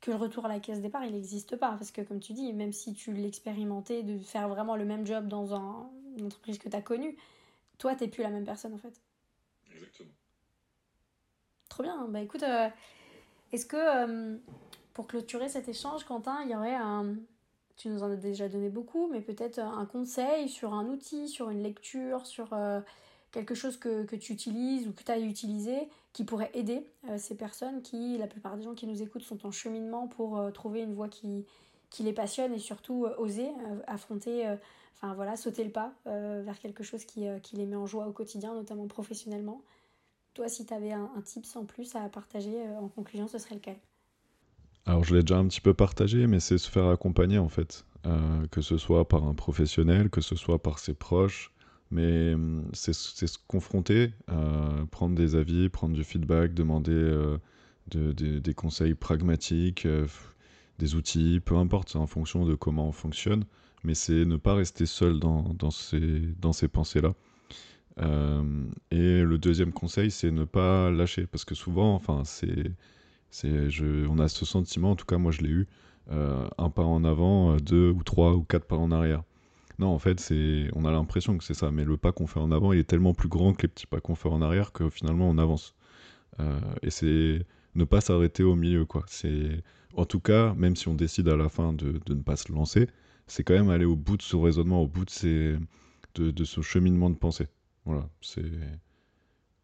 [0.00, 1.70] que le retour à la caisse départ, il n'existe pas.
[1.70, 5.28] Parce que comme tu dis, même si tu l'expérimentais de faire vraiment le même job
[5.28, 5.88] dans un,
[6.18, 7.16] une entreprise que tu as connue,
[7.78, 9.00] toi, tu n'es plus la même personne en fait.
[9.72, 10.10] Exactement.
[11.68, 12.06] Trop bien.
[12.08, 12.68] Bah écoute, euh,
[13.52, 14.36] est-ce que euh,
[14.92, 17.16] pour clôturer cet échange, Quentin, il y aurait un...
[17.76, 21.50] Tu nous en as déjà donné beaucoup, mais peut-être un conseil sur un outil, sur
[21.50, 22.52] une lecture, sur...
[22.52, 22.80] Euh,
[23.36, 25.76] quelque chose que, que tu utilises ou que tu as utilisé
[26.14, 29.46] qui pourrait aider euh, ces personnes qui, la plupart des gens qui nous écoutent, sont
[29.46, 31.44] en cheminement pour euh, trouver une voie qui,
[31.90, 33.48] qui les passionne et surtout euh, oser
[33.86, 34.56] affronter,
[34.94, 38.12] enfin voilà, sauter le pas vers quelque chose qui, qui, les met en joie au
[38.12, 39.60] quotidien, notamment professionnellement.
[40.32, 43.56] Toi, si tu avais un, un tips en plus à partager en conclusion, ce serait
[43.56, 43.76] lequel?
[44.86, 47.84] Alors je l'ai déjà un petit peu partagé, mais c'est se faire accompagner en fait.
[48.52, 51.52] Que ce soit par un professionnel, que ce soit par ses proches.
[51.90, 57.38] Mais hum, c'est se confronter, euh, prendre des avis, prendre du feedback, demander euh,
[57.92, 59.86] des conseils pragmatiques,
[60.78, 63.44] des outils, peu importe, en fonction de comment on fonctionne.
[63.84, 67.14] Mais c'est ne pas rester seul dans, ces, pensées-là.
[68.90, 71.26] et le deuxième conseil, c'est ne pas lâcher.
[71.26, 72.72] Parce que souvent, enfin, c'est,
[74.08, 75.66] on a ce sentiment, en tout cas moi je l'ai eu,
[76.10, 79.22] euh, un pas en avant, euh, deux ou trois ou quatre pas en arrière.
[79.78, 82.40] Non, en fait, c'est, on a l'impression que c'est ça, mais le pas qu'on fait
[82.40, 84.72] en avant, il est tellement plus grand que les petits pas qu'on fait en arrière
[84.72, 85.74] que finalement on avance.
[86.40, 89.04] Euh, et c'est ne pas s'arrêter au milieu, quoi.
[89.08, 89.62] C'est,
[89.94, 92.52] en tout cas, même si on décide à la fin de, de ne pas se
[92.52, 92.88] lancer,
[93.26, 95.56] c'est quand même aller au bout de ce raisonnement, au bout de, ces,
[96.16, 97.48] de, ce cheminement de pensée.
[97.84, 98.44] Voilà, c'est,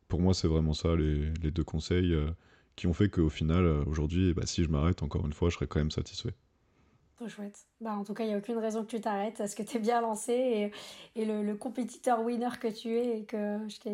[0.08, 2.14] pour moi, c'est vraiment ça les, les deux conseils
[2.76, 5.56] qui ont fait qu'au final, euh, aujourd'hui, bah, si je m'arrête, encore une fois, je
[5.56, 6.34] serais quand même satisfait.
[7.28, 7.66] Chouette.
[7.80, 9.76] Bah, en tout cas, il n'y a aucune raison que tu t'arrêtes parce que tu
[9.76, 13.90] es bien lancé et, et le, compétiteur winner que tu es et que je,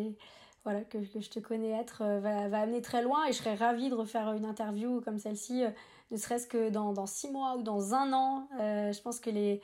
[0.63, 3.25] voilà, que, que, je te connais être euh, va, va, amener très loin.
[3.25, 5.69] Et je serais ravie de refaire une interview comme celle-ci, euh,
[6.11, 8.47] ne serait-ce que dans, dans, six mois ou dans un an.
[8.57, 9.61] je pense que les,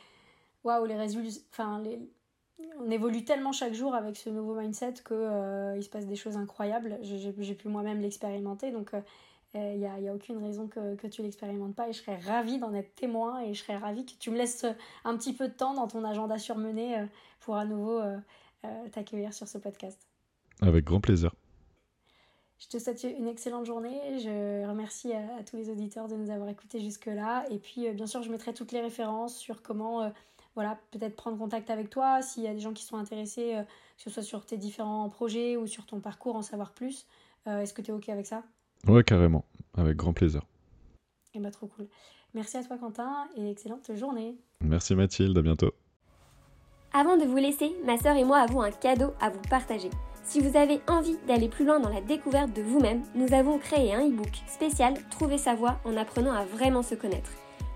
[0.64, 1.82] waouh, les résultats, enfin,
[2.80, 6.16] on évolue tellement chaque jour avec ce nouveau mindset que euh, il se passe des
[6.16, 6.98] choses incroyables.
[7.02, 8.92] J'ai pu moi-même l'expérimenter, donc
[9.56, 11.90] il euh, n'y a, a, aucune raison que, que tu l'expérimentes pas.
[11.90, 14.66] Et je serais ravie d'en être témoin et je serais ravie que tu me laisses
[15.04, 17.06] un petit peu de temps dans ton agenda surmené euh,
[17.40, 18.02] pour à nouveau
[18.92, 20.08] t'accueillir sur ce podcast.
[20.62, 21.36] Avec grand plaisir.
[22.58, 24.18] Je te souhaite une excellente journée.
[24.18, 27.46] Je remercie à, à tous les auditeurs de nous avoir écoutés jusque-là.
[27.52, 30.12] Et puis, bien sûr, je mettrai toutes les références sur comment
[30.56, 33.64] voilà, peut-être prendre contact avec toi s'il y a des gens qui sont intéressés, euh,
[33.64, 37.06] que ce soit sur tes différents projets ou sur ton parcours, en savoir plus.
[37.48, 38.44] Euh, est-ce que tu es OK avec ça?
[38.88, 40.42] Ouais, carrément, avec grand plaisir.
[41.34, 41.88] Et eh bah, ben, trop cool.
[42.34, 44.36] Merci à toi, Quentin, et excellente journée.
[44.62, 45.72] Merci, Mathilde, à bientôt.
[46.94, 49.90] Avant de vous laisser, ma sœur et moi avons un cadeau à vous partager.
[50.24, 53.94] Si vous avez envie d'aller plus loin dans la découverte de vous-même, nous avons créé
[53.94, 57.32] un e-book spécial Trouver sa voie en apprenant à vraiment se connaître.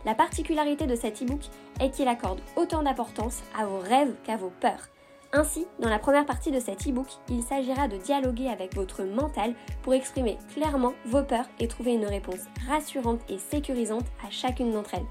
[0.05, 1.41] La particularité de cet e-book
[1.79, 4.87] est qu'il accorde autant d'importance à vos rêves qu'à vos peurs.
[5.31, 9.53] Ainsi, dans la première partie de cet e-book, il s'agira de dialoguer avec votre mental
[9.83, 14.95] pour exprimer clairement vos peurs et trouver une réponse rassurante et sécurisante à chacune d'entre
[14.95, 15.05] elles.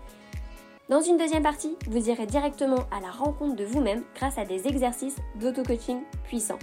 [0.89, 4.67] Dans une deuxième partie, vous irez directement à la rencontre de vous-même grâce à des
[4.67, 6.59] exercices d'auto-coaching puissants.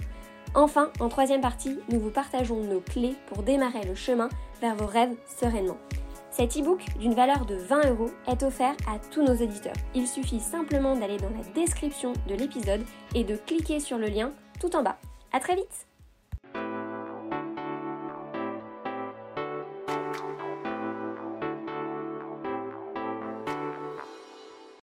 [0.54, 4.28] Enfin, en troisième partie, nous vous partageons nos clés pour démarrer le chemin
[4.60, 5.78] vers vos rêves sereinement.
[6.36, 9.72] Cet e-book d'une valeur de 20 euros est offert à tous nos éditeurs.
[9.94, 12.84] Il suffit simplement d'aller dans la description de l'épisode
[13.14, 14.98] et de cliquer sur le lien tout en bas.
[15.32, 15.85] A très vite